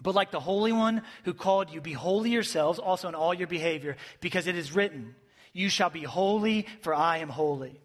But 0.03 0.15
like 0.15 0.31
the 0.31 0.41
Holy 0.41 0.73
One 0.73 1.03
who 1.25 1.35
called 1.35 1.71
you, 1.71 1.81
be 1.81 1.93
holy 1.93 2.31
yourselves 2.31 2.79
also 2.79 3.09
in 3.09 3.15
all 3.15 3.35
your 3.35 3.47
behavior, 3.47 3.97
because 4.21 4.47
it 4.47 4.57
is 4.57 4.75
written, 4.75 5.15
You 5.53 5.69
shall 5.69 5.91
be 5.91 6.03
holy, 6.03 6.67
for 6.83 6.95
I 6.95 7.19
am 7.19 7.29
holy. 7.29 7.81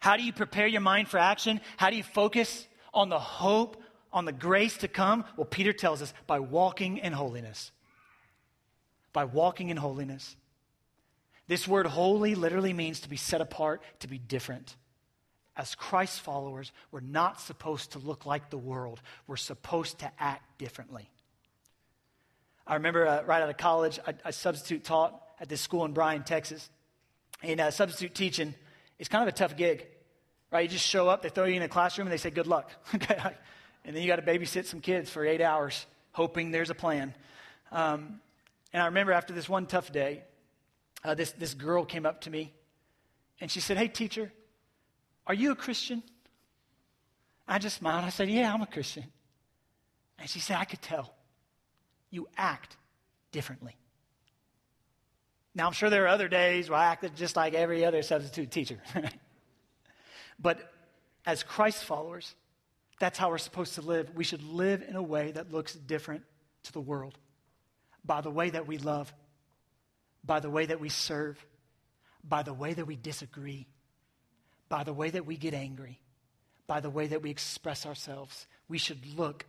How 0.00 0.16
do 0.16 0.22
you 0.22 0.32
prepare 0.32 0.66
your 0.66 0.80
mind 0.80 1.08
for 1.08 1.18
action? 1.18 1.60
How 1.76 1.90
do 1.90 1.96
you 1.96 2.02
focus 2.02 2.66
on 2.92 3.08
the 3.08 3.18
hope, 3.18 3.82
on 4.12 4.24
the 4.24 4.32
grace 4.32 4.76
to 4.78 4.88
come? 4.88 5.24
Well, 5.36 5.46
Peter 5.46 5.72
tells 5.72 6.02
us 6.02 6.12
by 6.26 6.40
walking 6.40 6.98
in 6.98 7.12
holiness 7.12 7.72
by 9.12 9.24
walking 9.24 9.70
in 9.70 9.76
holiness. 9.76 10.36
This 11.48 11.66
word 11.66 11.86
holy 11.86 12.36
literally 12.36 12.72
means 12.72 13.00
to 13.00 13.08
be 13.08 13.16
set 13.16 13.40
apart, 13.40 13.82
to 13.98 14.06
be 14.06 14.16
different. 14.16 14.76
As 15.58 15.74
Christ 15.74 16.20
followers, 16.20 16.72
we're 16.92 17.00
not 17.00 17.40
supposed 17.40 17.92
to 17.92 17.98
look 17.98 18.24
like 18.24 18.48
the 18.48 18.56
world, 18.56 19.02
we're 19.26 19.36
supposed 19.36 19.98
to 19.98 20.10
act 20.18 20.58
differently. 20.58 21.10
I 22.66 22.74
remember 22.74 23.06
uh, 23.06 23.24
right 23.24 23.42
out 23.42 23.50
of 23.50 23.56
college, 23.56 23.98
I, 24.06 24.14
I, 24.26 24.30
substitute 24.30 24.84
taught 24.84 25.20
at 25.40 25.48
this 25.48 25.60
school 25.60 25.84
in 25.84 25.92
Bryan, 25.92 26.22
Texas. 26.22 26.68
And 27.42 27.60
uh, 27.60 27.70
substitute 27.70 28.14
teaching 28.14 28.54
is 28.98 29.08
kind 29.08 29.22
of 29.22 29.28
a 29.28 29.36
tough 29.36 29.56
gig, 29.56 29.86
right? 30.52 30.60
You 30.60 30.68
just 30.68 30.86
show 30.86 31.08
up, 31.08 31.22
they 31.22 31.30
throw 31.30 31.44
you 31.44 31.54
in 31.54 31.62
a 31.62 31.68
classroom, 31.68 32.06
and 32.06 32.12
they 32.12 32.18
say, 32.18 32.30
Good 32.30 32.46
luck. 32.46 32.70
And 33.84 33.96
then 33.96 34.02
you 34.02 34.08
got 34.08 34.16
to 34.16 34.22
babysit 34.22 34.66
some 34.66 34.80
kids 34.80 35.08
for 35.08 35.24
eight 35.24 35.40
hours, 35.40 35.86
hoping 36.12 36.50
there's 36.50 36.68
a 36.68 36.74
plan. 36.74 37.14
Um, 37.72 38.20
and 38.70 38.82
I 38.82 38.86
remember 38.86 39.12
after 39.12 39.32
this 39.32 39.48
one 39.48 39.64
tough 39.64 39.90
day, 39.90 40.24
uh, 41.02 41.14
this, 41.14 41.32
this 41.32 41.54
girl 41.54 41.86
came 41.86 42.04
up 42.04 42.20
to 42.22 42.30
me 42.30 42.52
and 43.40 43.50
she 43.50 43.60
said, 43.60 43.78
Hey, 43.78 43.88
teacher, 43.88 44.30
are 45.28 45.34
you 45.34 45.52
a 45.52 45.54
Christian? 45.54 46.02
I 47.46 47.58
just 47.58 47.76
smiled. 47.76 48.04
I 48.04 48.08
said, 48.08 48.28
Yeah, 48.28 48.52
I'm 48.52 48.62
a 48.62 48.66
Christian. 48.66 49.04
And 50.18 50.28
she 50.28 50.40
said, 50.40 50.56
I 50.56 50.64
could 50.64 50.82
tell. 50.82 51.14
You 52.10 52.26
act 52.36 52.76
differently. 53.30 53.76
Now, 55.54 55.66
I'm 55.66 55.72
sure 55.72 55.90
there 55.90 56.04
are 56.04 56.08
other 56.08 56.28
days 56.28 56.70
where 56.70 56.78
I 56.78 56.86
acted 56.86 57.14
just 57.16 57.36
like 57.36 57.54
every 57.54 57.84
other 57.84 58.02
substitute 58.02 58.50
teacher. 58.50 58.78
but 60.38 60.72
as 61.26 61.42
Christ 61.42 61.84
followers, 61.84 62.34
that's 62.98 63.18
how 63.18 63.30
we're 63.30 63.38
supposed 63.38 63.74
to 63.74 63.82
live. 63.82 64.10
We 64.14 64.24
should 64.24 64.42
live 64.42 64.82
in 64.82 64.96
a 64.96 65.02
way 65.02 65.32
that 65.32 65.52
looks 65.52 65.74
different 65.74 66.22
to 66.64 66.72
the 66.72 66.80
world 66.80 67.18
by 68.04 68.20
the 68.20 68.30
way 68.30 68.50
that 68.50 68.66
we 68.66 68.78
love, 68.78 69.12
by 70.24 70.40
the 70.40 70.50
way 70.50 70.66
that 70.66 70.80
we 70.80 70.88
serve, 70.88 71.44
by 72.24 72.42
the 72.42 72.54
way 72.54 72.72
that 72.72 72.86
we 72.86 72.96
disagree, 72.96 73.66
by 74.68 74.84
the 74.84 74.92
way 74.92 75.10
that 75.10 75.26
we 75.26 75.36
get 75.36 75.54
angry, 75.54 76.00
by 76.66 76.80
the 76.80 76.90
way 76.90 77.06
that 77.08 77.22
we 77.22 77.30
express 77.30 77.86
ourselves. 77.86 78.46
We 78.68 78.78
should 78.78 79.18
look 79.18 79.46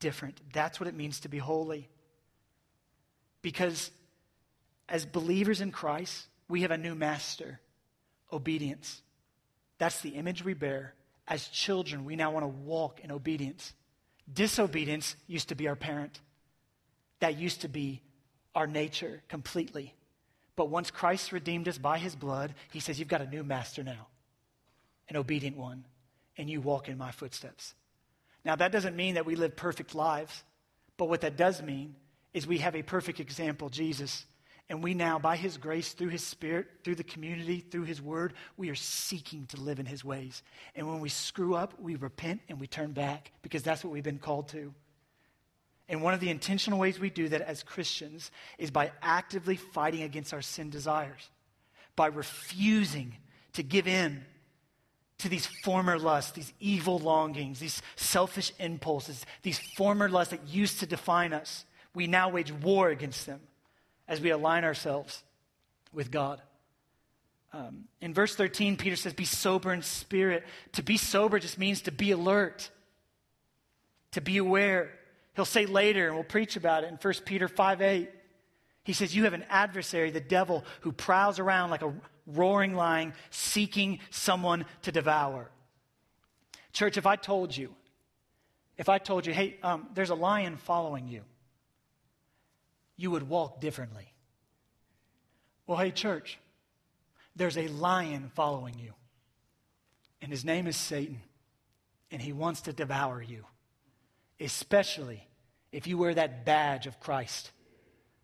different. 0.00 0.40
That's 0.52 0.78
what 0.78 0.88
it 0.88 0.94
means 0.94 1.20
to 1.20 1.28
be 1.28 1.38
holy. 1.38 1.88
Because 3.40 3.90
as 4.88 5.04
believers 5.04 5.60
in 5.60 5.72
Christ, 5.72 6.26
we 6.48 6.62
have 6.62 6.70
a 6.70 6.78
new 6.78 6.94
master 6.94 7.60
obedience. 8.32 9.02
That's 9.78 10.00
the 10.00 10.10
image 10.10 10.44
we 10.44 10.54
bear. 10.54 10.94
As 11.26 11.48
children, 11.48 12.04
we 12.04 12.16
now 12.16 12.30
want 12.30 12.44
to 12.44 12.48
walk 12.48 13.00
in 13.00 13.10
obedience. 13.10 13.72
Disobedience 14.32 15.16
used 15.26 15.48
to 15.48 15.54
be 15.54 15.68
our 15.68 15.76
parent. 15.76 16.20
That 17.20 17.38
used 17.38 17.62
to 17.62 17.68
be 17.68 18.02
our 18.54 18.66
nature 18.66 19.22
completely. 19.28 19.94
But 20.56 20.68
once 20.68 20.90
Christ 20.90 21.32
redeemed 21.32 21.68
us 21.68 21.78
by 21.78 21.98
his 21.98 22.14
blood, 22.14 22.54
he 22.72 22.80
says, 22.80 22.98
You've 22.98 23.08
got 23.08 23.22
a 23.22 23.26
new 23.26 23.42
master 23.42 23.82
now, 23.82 24.08
an 25.12 25.18
obedient 25.18 25.58
one, 25.58 25.84
and 26.38 26.48
you 26.48 26.62
walk 26.62 26.88
in 26.88 26.96
my 26.96 27.10
footsteps. 27.10 27.74
Now, 28.46 28.56
that 28.56 28.72
doesn't 28.72 28.96
mean 28.96 29.14
that 29.14 29.26
we 29.26 29.36
live 29.36 29.54
perfect 29.54 29.94
lives, 29.94 30.42
but 30.96 31.10
what 31.10 31.20
that 31.20 31.36
does 31.36 31.62
mean 31.62 31.94
is 32.32 32.46
we 32.46 32.58
have 32.58 32.74
a 32.74 32.82
perfect 32.82 33.20
example, 33.20 33.68
Jesus. 33.68 34.24
And 34.70 34.82
we 34.82 34.94
now, 34.94 35.18
by 35.18 35.36
his 35.36 35.58
grace, 35.58 35.92
through 35.92 36.08
his 36.08 36.24
spirit, 36.24 36.66
through 36.82 36.94
the 36.94 37.04
community, 37.04 37.60
through 37.60 37.84
his 37.84 38.00
word, 38.00 38.32
we 38.56 38.70
are 38.70 38.74
seeking 38.74 39.44
to 39.48 39.60
live 39.60 39.78
in 39.78 39.86
his 39.86 40.02
ways. 40.02 40.42
And 40.74 40.88
when 40.88 41.00
we 41.00 41.10
screw 41.10 41.54
up, 41.54 41.78
we 41.78 41.96
repent 41.96 42.40
and 42.48 42.58
we 42.58 42.66
turn 42.66 42.92
back 42.92 43.32
because 43.42 43.62
that's 43.62 43.84
what 43.84 43.92
we've 43.92 44.02
been 44.02 44.18
called 44.18 44.48
to. 44.48 44.72
And 45.90 46.00
one 46.00 46.14
of 46.14 46.20
the 46.20 46.30
intentional 46.30 46.78
ways 46.78 46.98
we 46.98 47.10
do 47.10 47.28
that 47.28 47.42
as 47.42 47.62
Christians 47.62 48.30
is 48.56 48.70
by 48.70 48.92
actively 49.02 49.56
fighting 49.56 50.04
against 50.04 50.32
our 50.32 50.40
sin 50.40 50.70
desires, 50.70 51.28
by 51.96 52.06
refusing 52.06 53.16
to 53.52 53.62
give 53.62 53.86
in 53.86 54.24
to 55.22 55.28
these 55.28 55.46
former 55.46 55.98
lusts, 55.98 56.32
these 56.32 56.52
evil 56.60 56.98
longings, 56.98 57.58
these 57.58 57.80
selfish 57.96 58.52
impulses, 58.58 59.24
these 59.42 59.58
former 59.58 60.08
lusts 60.08 60.32
that 60.32 60.46
used 60.48 60.80
to 60.80 60.86
define 60.86 61.32
us. 61.32 61.64
We 61.94 62.06
now 62.06 62.28
wage 62.28 62.52
war 62.52 62.88
against 62.88 63.26
them 63.26 63.40
as 64.08 64.20
we 64.20 64.30
align 64.30 64.64
ourselves 64.64 65.22
with 65.92 66.10
God. 66.10 66.42
Um, 67.52 67.84
in 68.00 68.14
verse 68.14 68.34
13, 68.34 68.76
Peter 68.76 68.96
says, 68.96 69.12
Be 69.12 69.24
sober 69.24 69.72
in 69.72 69.82
spirit. 69.82 70.44
To 70.72 70.82
be 70.82 70.96
sober 70.96 71.38
just 71.38 71.58
means 71.58 71.82
to 71.82 71.92
be 71.92 72.10
alert, 72.10 72.70
to 74.12 74.20
be 74.20 74.38
aware. 74.38 74.90
He'll 75.34 75.44
say 75.44 75.66
later, 75.66 76.06
and 76.06 76.14
we'll 76.14 76.24
preach 76.24 76.56
about 76.56 76.84
it 76.84 76.88
in 76.88 76.96
1 76.96 77.14
Peter 77.24 77.48
5 77.48 77.82
8. 77.82 78.10
He 78.84 78.92
says, 78.92 79.14
You 79.14 79.24
have 79.24 79.34
an 79.34 79.44
adversary, 79.48 80.10
the 80.10 80.20
devil, 80.20 80.64
who 80.80 80.92
prowls 80.92 81.38
around 81.38 81.70
like 81.70 81.82
a 81.82 81.92
roaring 82.26 82.74
lion, 82.74 83.12
seeking 83.30 83.98
someone 84.10 84.64
to 84.82 84.92
devour. 84.92 85.50
Church, 86.72 86.96
if 86.96 87.06
I 87.06 87.16
told 87.16 87.56
you, 87.56 87.74
if 88.78 88.88
I 88.88 88.98
told 88.98 89.26
you, 89.26 89.32
hey, 89.32 89.56
um, 89.62 89.88
there's 89.94 90.10
a 90.10 90.14
lion 90.14 90.56
following 90.56 91.06
you, 91.08 91.22
you 92.96 93.10
would 93.10 93.28
walk 93.28 93.60
differently. 93.60 94.12
Well, 95.66 95.78
hey, 95.78 95.90
church, 95.90 96.38
there's 97.36 97.58
a 97.58 97.68
lion 97.68 98.30
following 98.34 98.78
you, 98.78 98.92
and 100.20 100.30
his 100.30 100.44
name 100.44 100.66
is 100.66 100.76
Satan, 100.76 101.20
and 102.10 102.20
he 102.20 102.32
wants 102.32 102.62
to 102.62 102.72
devour 102.72 103.22
you 103.22 103.44
especially 104.42 105.26
if 105.70 105.86
you 105.86 105.96
wear 105.96 106.14
that 106.14 106.44
badge 106.44 106.86
of 106.86 107.00
Christ. 107.00 107.50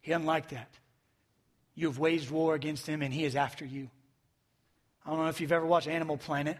He 0.00 0.10
doesn't 0.10 0.26
like 0.26 0.50
that. 0.50 0.70
You 1.78 1.86
have 1.86 2.00
waged 2.00 2.28
war 2.28 2.56
against 2.56 2.88
him, 2.88 3.02
and 3.02 3.14
he 3.14 3.24
is 3.24 3.36
after 3.36 3.64
you. 3.64 3.88
I 5.06 5.10
don't 5.10 5.20
know 5.20 5.28
if 5.28 5.40
you've 5.40 5.52
ever 5.52 5.64
watched 5.64 5.86
Animal 5.86 6.16
Planet, 6.16 6.58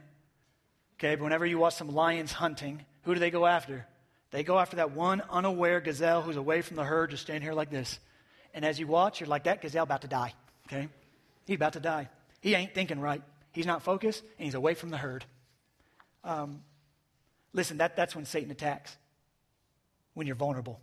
okay, 0.94 1.16
but 1.16 1.24
whenever 1.24 1.44
you 1.44 1.58
watch 1.58 1.74
some 1.74 1.92
lions 1.92 2.30
hunting, 2.30 2.84
who 3.02 3.14
do 3.14 3.18
they 3.18 3.32
go 3.32 3.44
after? 3.44 3.84
They 4.30 4.44
go 4.44 4.60
after 4.60 4.76
that 4.76 4.92
one 4.92 5.20
unaware 5.28 5.80
gazelle 5.80 6.22
who's 6.22 6.36
away 6.36 6.62
from 6.62 6.76
the 6.76 6.84
herd, 6.84 7.10
just 7.10 7.24
standing 7.24 7.42
here 7.42 7.52
like 7.52 7.68
this. 7.68 7.98
And 8.54 8.64
as 8.64 8.78
you 8.78 8.86
watch, 8.86 9.18
you're 9.18 9.28
like, 9.28 9.42
that 9.42 9.60
gazelle 9.60 9.82
about 9.82 10.02
to 10.02 10.08
die, 10.08 10.34
okay? 10.68 10.88
He's 11.46 11.56
about 11.56 11.72
to 11.72 11.80
die. 11.80 12.08
He 12.40 12.54
ain't 12.54 12.72
thinking 12.72 13.00
right. 13.00 13.22
He's 13.50 13.66
not 13.66 13.82
focused, 13.82 14.22
and 14.38 14.44
he's 14.44 14.54
away 14.54 14.74
from 14.74 14.90
the 14.90 14.98
herd. 14.98 15.24
Um, 16.22 16.62
listen, 17.52 17.78
that, 17.78 17.96
that's 17.96 18.14
when 18.14 18.24
Satan 18.24 18.52
attacks 18.52 18.96
when 20.14 20.28
you're 20.28 20.36
vulnerable, 20.36 20.78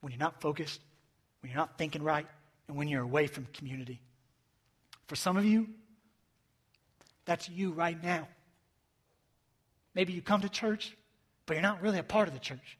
when 0.00 0.10
you're 0.10 0.18
not 0.18 0.40
focused, 0.40 0.80
when 1.42 1.52
you're 1.52 1.60
not 1.60 1.78
thinking 1.78 2.02
right, 2.02 2.26
and 2.68 2.76
when 2.76 2.88
you're 2.88 3.02
away 3.02 3.26
from 3.26 3.46
community. 3.52 4.00
For 5.06 5.16
some 5.16 5.36
of 5.36 5.44
you, 5.44 5.68
That's 7.24 7.48
you 7.48 7.72
right 7.72 8.00
now. 8.02 8.28
Maybe 9.94 10.12
you 10.12 10.22
come 10.22 10.40
to 10.40 10.48
church, 10.48 10.96
but 11.46 11.54
you're 11.54 11.62
not 11.62 11.82
really 11.82 11.98
a 11.98 12.02
part 12.04 12.28
of 12.28 12.34
the 12.34 12.40
church. 12.40 12.78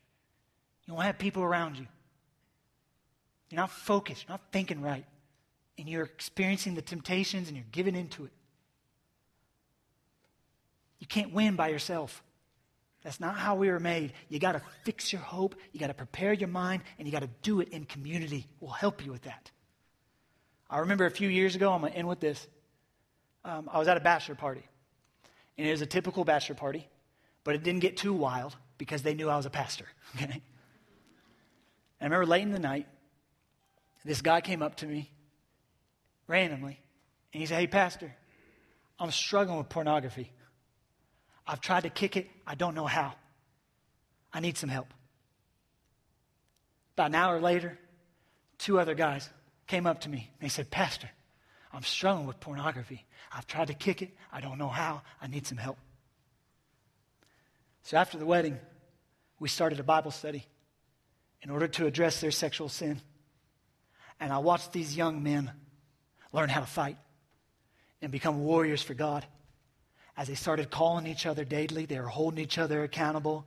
You 0.87 0.95
don't 0.95 1.03
have 1.03 1.19
people 1.19 1.43
around 1.43 1.79
you. 1.79 1.87
You're 3.51 3.61
not 3.61 3.71
focused, 3.71 4.25
you're 4.25 4.33
not 4.33 4.41
thinking 4.51 4.81
right, 4.81 5.05
and 5.79 5.89
you're 5.89 6.05
experiencing 6.05 6.75
the 6.75 6.83
temptations 6.83 7.49
and 7.49 7.57
you're 7.57 7.67
giving 7.71 7.95
into 7.95 8.25
it. 8.25 8.33
You 10.99 11.07
can't 11.07 11.33
win 11.35 11.55
by 11.55 11.69
yourself. 11.69 12.23
That's 13.03 13.21
not 13.21 13.37
how 13.37 13.57
we 13.57 13.69
were 13.69 13.81
made. 13.81 14.15
You 14.29 14.39
got 14.39 14.53
to 14.53 14.63
fix 14.85 15.13
your 15.13 15.21
hope, 15.21 15.57
you 15.73 15.81
got 15.81 15.89
to 15.89 15.95
prepare 15.95 16.33
your 16.33 16.49
mind, 16.49 16.83
and 16.99 17.07
you 17.07 17.13
got 17.13 17.23
to 17.23 17.31
do 17.43 17.61
it 17.61 17.69
in 17.69 17.85
community. 17.85 18.47
We'll 18.61 18.71
help 18.71 19.05
you 19.05 19.13
with 19.13 19.23
that. 19.23 19.51
I 20.73 20.79
remember 20.79 21.05
a 21.05 21.11
few 21.11 21.29
years 21.29 21.55
ago, 21.55 21.71
I'm 21.71 21.83
going 21.83 21.93
to 21.93 21.99
end 21.99 22.09
with 22.09 22.19
this. 22.19 22.49
Um, 23.45 23.69
I 23.71 23.79
was 23.79 23.89
at 23.89 23.99
a 23.99 24.01
bachelor 24.01 24.35
party, 24.35 24.67
and 25.59 25.69
it 25.69 25.71
was 25.71 25.83
a 25.83 25.87
typical 25.87 26.25
bachelor 26.25 26.55
party, 26.55 26.89
but 27.45 27.55
it 27.55 27.63
didn't 27.63 27.81
get 27.81 27.99
too 27.99 28.15
wild 28.15 28.57
because 28.79 29.03
they 29.03 29.13
knew 29.13 29.29
I 29.29 29.37
was 29.37 29.47
a 29.47 29.51
pastor. 29.51 29.85
Okay? 30.17 30.43
And 32.01 32.13
I 32.13 32.17
remember 32.17 32.27
late 32.27 32.43
in 32.43 32.53
the 32.53 32.59
night, 32.59 32.89
this 34.05 34.23
guy 34.23 34.41
came 34.41 34.61
up 34.63 34.77
to 34.77 34.87
me 34.87 35.11
randomly, 36.27 36.81
and 37.33 37.41
he 37.41 37.47
said, 37.47 37.61
Hey, 37.61 37.67
Pastor, 37.67 38.13
I'm 38.99 39.11
struggling 39.11 39.59
with 39.59 39.69
pornography. 39.69 40.33
I've 41.47 41.61
tried 41.61 41.85
to 41.85 41.91
kick 41.91 42.17
it, 42.17 42.29
I 42.47 42.57
don't 42.57 42.75
know 42.75 42.87
how. 42.87 43.15
I 44.33 44.41
need 44.41 44.59
some 44.59 44.69
help. 44.69 44.89
About 46.95 47.11
an 47.11 47.15
hour 47.15 47.41
later, 47.41 47.79
two 48.59 48.81
other 48.81 48.95
guys 48.95 49.29
came 49.67 49.87
up 49.87 50.01
to 50.03 50.09
me. 50.09 50.31
And 50.39 50.45
they 50.45 50.51
said, 50.51 50.71
Pastor, 50.71 51.09
I'm 51.73 51.83
struggling 51.83 52.27
with 52.27 52.41
pornography. 52.41 53.05
I've 53.35 53.47
tried 53.47 53.69
to 53.69 53.75
kick 53.75 54.03
it, 54.03 54.11
I 54.31 54.41
don't 54.41 54.59
know 54.59 54.69
how. 54.69 55.03
I 55.21 55.27
need 55.27 55.47
some 55.47 55.59
help. 55.59 55.79
So 57.85 57.97
after 57.97 58.19
the 58.19 58.27
wedding, 58.27 58.59
we 59.41 59.49
started 59.49 59.81
a 59.81 59.85
Bible 59.85 60.11
study 60.11 60.47
in 61.43 61.51
order 61.51 61.67
to 61.67 61.87
address 61.87 62.21
their 62.21 62.31
sexual 62.31 62.69
sin. 62.69 63.01
And 64.21 64.33
I 64.33 64.39
watched 64.39 64.73
these 64.73 64.97
young 64.97 65.23
men 65.23 65.51
learn 66.33 66.49
how 66.49 66.61
to 66.61 66.67
fight 66.67 66.97
and 68.01 68.13
become 68.13 68.45
warriors 68.45 68.83
for 68.83 68.95
God. 68.95 69.27
As 70.17 70.29
they 70.29 70.35
started 70.35 70.71
calling 70.71 71.07
each 71.07 71.27
other 71.27 71.45
daily, 71.45 71.87
they 71.87 71.99
were 71.99 72.07
holding 72.07 72.39
each 72.39 72.59
other 72.59 72.83
accountable, 72.85 73.47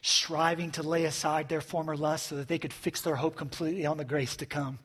striving 0.00 0.70
to 0.72 0.82
lay 0.82 1.04
aside 1.04 1.48
their 1.48 1.60
former 1.60 1.96
lusts 1.96 2.28
so 2.28 2.36
that 2.36 2.48
they 2.48 2.58
could 2.58 2.72
fix 2.72 3.00
their 3.00 3.16
hope 3.16 3.36
completely 3.36 3.84
on 3.84 3.96
the 3.96 4.04
grace 4.04 4.36
to 4.36 4.46
come. 4.46 4.78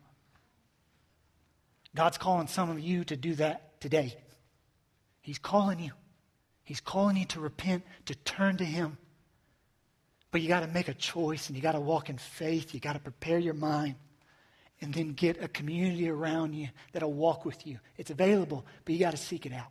God's 1.95 2.17
calling 2.17 2.47
some 2.47 2.69
of 2.69 2.79
you 2.79 3.03
to 3.05 3.15
do 3.15 3.35
that 3.35 3.81
today. 3.81 4.15
He's 5.21 5.39
calling 5.39 5.79
you. 5.79 5.91
He's 6.63 6.79
calling 6.79 7.17
you 7.17 7.25
to 7.25 7.39
repent, 7.39 7.83
to 8.05 8.15
turn 8.15 8.57
to 8.57 8.65
Him. 8.65 8.97
But 10.31 10.41
you 10.41 10.47
got 10.47 10.59
to 10.59 10.67
make 10.67 10.87
a 10.87 10.93
choice 10.93 11.47
and 11.47 11.55
you 11.55 11.61
got 11.61 11.71
to 11.71 11.79
walk 11.79 12.09
in 12.09 12.17
faith. 12.17 12.73
You 12.73 12.79
got 12.79 12.93
to 12.93 12.99
prepare 12.99 13.39
your 13.39 13.55
mind 13.55 13.95
and 14.81 14.93
then 14.93 15.13
get 15.13 15.43
a 15.43 15.47
community 15.47 16.09
around 16.09 16.53
you 16.53 16.69
that'll 16.93 17.11
walk 17.11 17.45
with 17.45 17.65
you. 17.65 17.79
It's 17.97 18.11
available, 18.11 18.65
but 18.85 18.93
you 18.93 18.99
got 18.99 19.11
to 19.11 19.17
seek 19.17 19.45
it 19.45 19.53
out. 19.53 19.67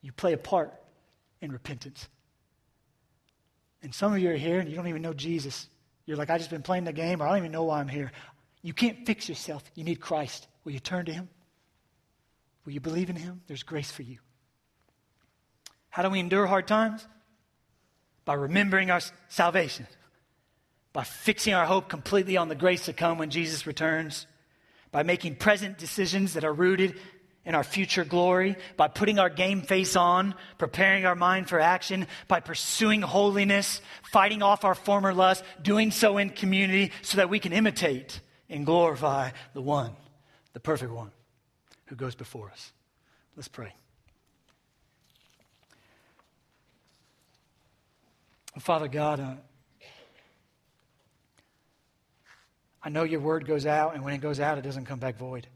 You 0.00 0.12
play 0.12 0.32
a 0.32 0.38
part 0.38 0.72
in 1.40 1.52
repentance. 1.52 2.08
And 3.82 3.94
some 3.94 4.12
of 4.12 4.18
you 4.18 4.30
are 4.30 4.36
here 4.36 4.58
and 4.58 4.68
you 4.68 4.76
don't 4.76 4.88
even 4.88 5.02
know 5.02 5.12
Jesus. 5.12 5.68
You're 6.06 6.16
like, 6.16 6.30
I 6.30 6.38
just 6.38 6.50
been 6.50 6.62
playing 6.62 6.84
the 6.84 6.92
game, 6.92 7.20
or 7.20 7.26
I 7.26 7.30
don't 7.30 7.38
even 7.38 7.52
know 7.52 7.64
why 7.64 7.80
I'm 7.80 7.88
here. 7.88 8.12
You 8.62 8.72
can't 8.72 9.04
fix 9.06 9.28
yourself. 9.28 9.62
You 9.74 9.84
need 9.84 10.00
Christ. 10.00 10.46
Will 10.66 10.72
you 10.72 10.80
turn 10.80 11.06
to 11.06 11.12
Him? 11.12 11.28
Will 12.64 12.72
you 12.72 12.80
believe 12.80 13.08
in 13.08 13.14
Him? 13.14 13.40
There's 13.46 13.62
grace 13.62 13.90
for 13.90 14.02
you. 14.02 14.18
How 15.88 16.02
do 16.02 16.10
we 16.10 16.18
endure 16.18 16.44
hard 16.46 16.66
times? 16.66 17.06
By 18.24 18.34
remembering 18.34 18.90
our 18.90 19.00
salvation, 19.28 19.86
by 20.92 21.04
fixing 21.04 21.54
our 21.54 21.66
hope 21.66 21.88
completely 21.88 22.36
on 22.36 22.48
the 22.48 22.56
grace 22.56 22.86
to 22.86 22.92
come 22.92 23.16
when 23.16 23.30
Jesus 23.30 23.64
returns, 23.64 24.26
by 24.90 25.04
making 25.04 25.36
present 25.36 25.78
decisions 25.78 26.34
that 26.34 26.44
are 26.44 26.52
rooted 26.52 26.98
in 27.44 27.54
our 27.54 27.62
future 27.62 28.04
glory, 28.04 28.56
by 28.76 28.88
putting 28.88 29.20
our 29.20 29.30
game 29.30 29.62
face 29.62 29.94
on, 29.94 30.34
preparing 30.58 31.06
our 31.06 31.14
mind 31.14 31.48
for 31.48 31.60
action, 31.60 32.08
by 32.26 32.40
pursuing 32.40 33.02
holiness, 33.02 33.80
fighting 34.10 34.42
off 34.42 34.64
our 34.64 34.74
former 34.74 35.14
lust, 35.14 35.44
doing 35.62 35.92
so 35.92 36.18
in 36.18 36.30
community 36.30 36.90
so 37.02 37.18
that 37.18 37.30
we 37.30 37.38
can 37.38 37.52
imitate 37.52 38.20
and 38.50 38.66
glorify 38.66 39.30
the 39.54 39.62
one, 39.62 39.92
the 40.56 40.60
perfect 40.60 40.90
one, 40.90 41.10
who 41.84 41.96
goes 41.96 42.14
before 42.14 42.50
us. 42.50 42.72
Let's 43.36 43.46
pray. 43.46 43.74
Father 48.60 48.88
God, 48.88 49.20
uh, 49.20 49.34
I 52.82 52.88
know 52.88 53.02
your 53.02 53.20
word 53.20 53.46
goes 53.46 53.66
out, 53.66 53.94
and 53.94 54.02
when 54.02 54.14
it 54.14 54.22
goes 54.22 54.40
out, 54.40 54.56
it 54.56 54.62
doesn't 54.62 54.86
come 54.86 54.98
back 54.98 55.18
void. 55.18 55.46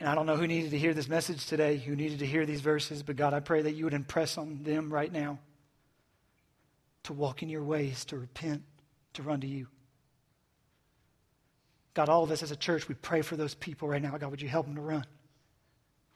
And 0.00 0.08
I 0.08 0.16
don't 0.16 0.26
know 0.26 0.34
who 0.34 0.48
needed 0.48 0.72
to 0.72 0.78
hear 0.78 0.92
this 0.92 1.06
message 1.06 1.46
today, 1.46 1.76
who 1.76 1.94
needed 1.94 2.18
to 2.18 2.26
hear 2.26 2.44
these 2.44 2.62
verses, 2.62 3.04
but 3.04 3.14
God, 3.14 3.32
I 3.32 3.38
pray 3.38 3.62
that 3.62 3.76
you 3.76 3.84
would 3.84 3.94
impress 3.94 4.36
on 4.36 4.64
them 4.64 4.92
right 4.92 5.12
now 5.12 5.38
to 7.04 7.12
walk 7.12 7.44
in 7.44 7.48
your 7.48 7.62
ways, 7.62 8.04
to 8.06 8.18
repent, 8.18 8.64
to 9.12 9.22
run 9.22 9.40
to 9.42 9.46
you. 9.46 9.68
God, 11.96 12.10
all 12.10 12.24
of 12.24 12.30
us 12.30 12.42
as 12.42 12.50
a 12.50 12.56
church, 12.56 12.88
we 12.88 12.94
pray 12.94 13.22
for 13.22 13.36
those 13.36 13.54
people 13.54 13.88
right 13.88 14.02
now. 14.02 14.14
God, 14.18 14.30
would 14.30 14.42
you 14.42 14.50
help 14.50 14.66
them 14.66 14.74
to 14.74 14.82
run? 14.82 15.06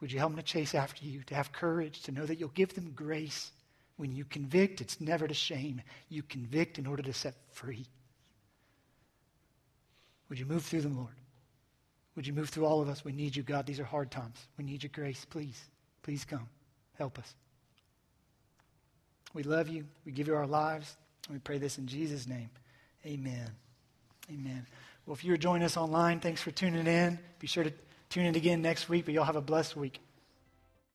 Would 0.02 0.12
you 0.12 0.18
help 0.18 0.32
them 0.32 0.36
to 0.36 0.42
chase 0.42 0.74
after 0.74 1.06
you, 1.06 1.22
to 1.22 1.34
have 1.34 1.52
courage, 1.52 2.02
to 2.02 2.12
know 2.12 2.26
that 2.26 2.38
you'll 2.38 2.50
give 2.50 2.74
them 2.74 2.92
grace 2.94 3.50
when 3.96 4.12
you 4.12 4.26
convict, 4.26 4.82
it's 4.82 5.00
never 5.00 5.26
to 5.26 5.32
shame. 5.32 5.80
You 6.10 6.22
convict 6.22 6.78
in 6.78 6.86
order 6.86 7.02
to 7.02 7.14
set 7.14 7.34
free. 7.52 7.86
Would 10.28 10.38
you 10.38 10.44
move 10.44 10.64
through 10.64 10.82
them, 10.82 10.98
Lord? 10.98 11.16
Would 12.14 12.26
you 12.26 12.34
move 12.34 12.50
through 12.50 12.66
all 12.66 12.82
of 12.82 12.90
us? 12.90 13.02
We 13.02 13.12
need 13.12 13.34
you, 13.34 13.42
God. 13.42 13.64
These 13.64 13.80
are 13.80 13.84
hard 13.84 14.10
times. 14.10 14.36
We 14.58 14.64
need 14.64 14.82
your 14.82 14.90
grace. 14.92 15.24
Please, 15.30 15.62
please 16.02 16.26
come. 16.26 16.46
Help 16.98 17.18
us. 17.18 17.34
We 19.32 19.44
love 19.44 19.68
you. 19.68 19.86
We 20.04 20.12
give 20.12 20.28
you 20.28 20.34
our 20.34 20.46
lives. 20.46 20.94
And 21.26 21.36
we 21.36 21.40
pray 21.40 21.56
this 21.56 21.78
in 21.78 21.86
Jesus' 21.86 22.26
name. 22.26 22.50
Amen. 23.06 23.50
Amen. 24.30 24.66
Well, 25.10 25.16
if 25.16 25.24
you're 25.24 25.36
joining 25.36 25.64
us 25.64 25.76
online, 25.76 26.20
thanks 26.20 26.40
for 26.40 26.52
tuning 26.52 26.86
in. 26.86 27.18
Be 27.40 27.48
sure 27.48 27.64
to 27.64 27.72
tune 28.10 28.26
in 28.26 28.36
again 28.36 28.62
next 28.62 28.88
week, 28.88 29.06
but 29.06 29.12
y'all 29.12 29.24
have 29.24 29.34
a 29.34 29.40
blessed 29.40 29.74
week. 29.74 29.98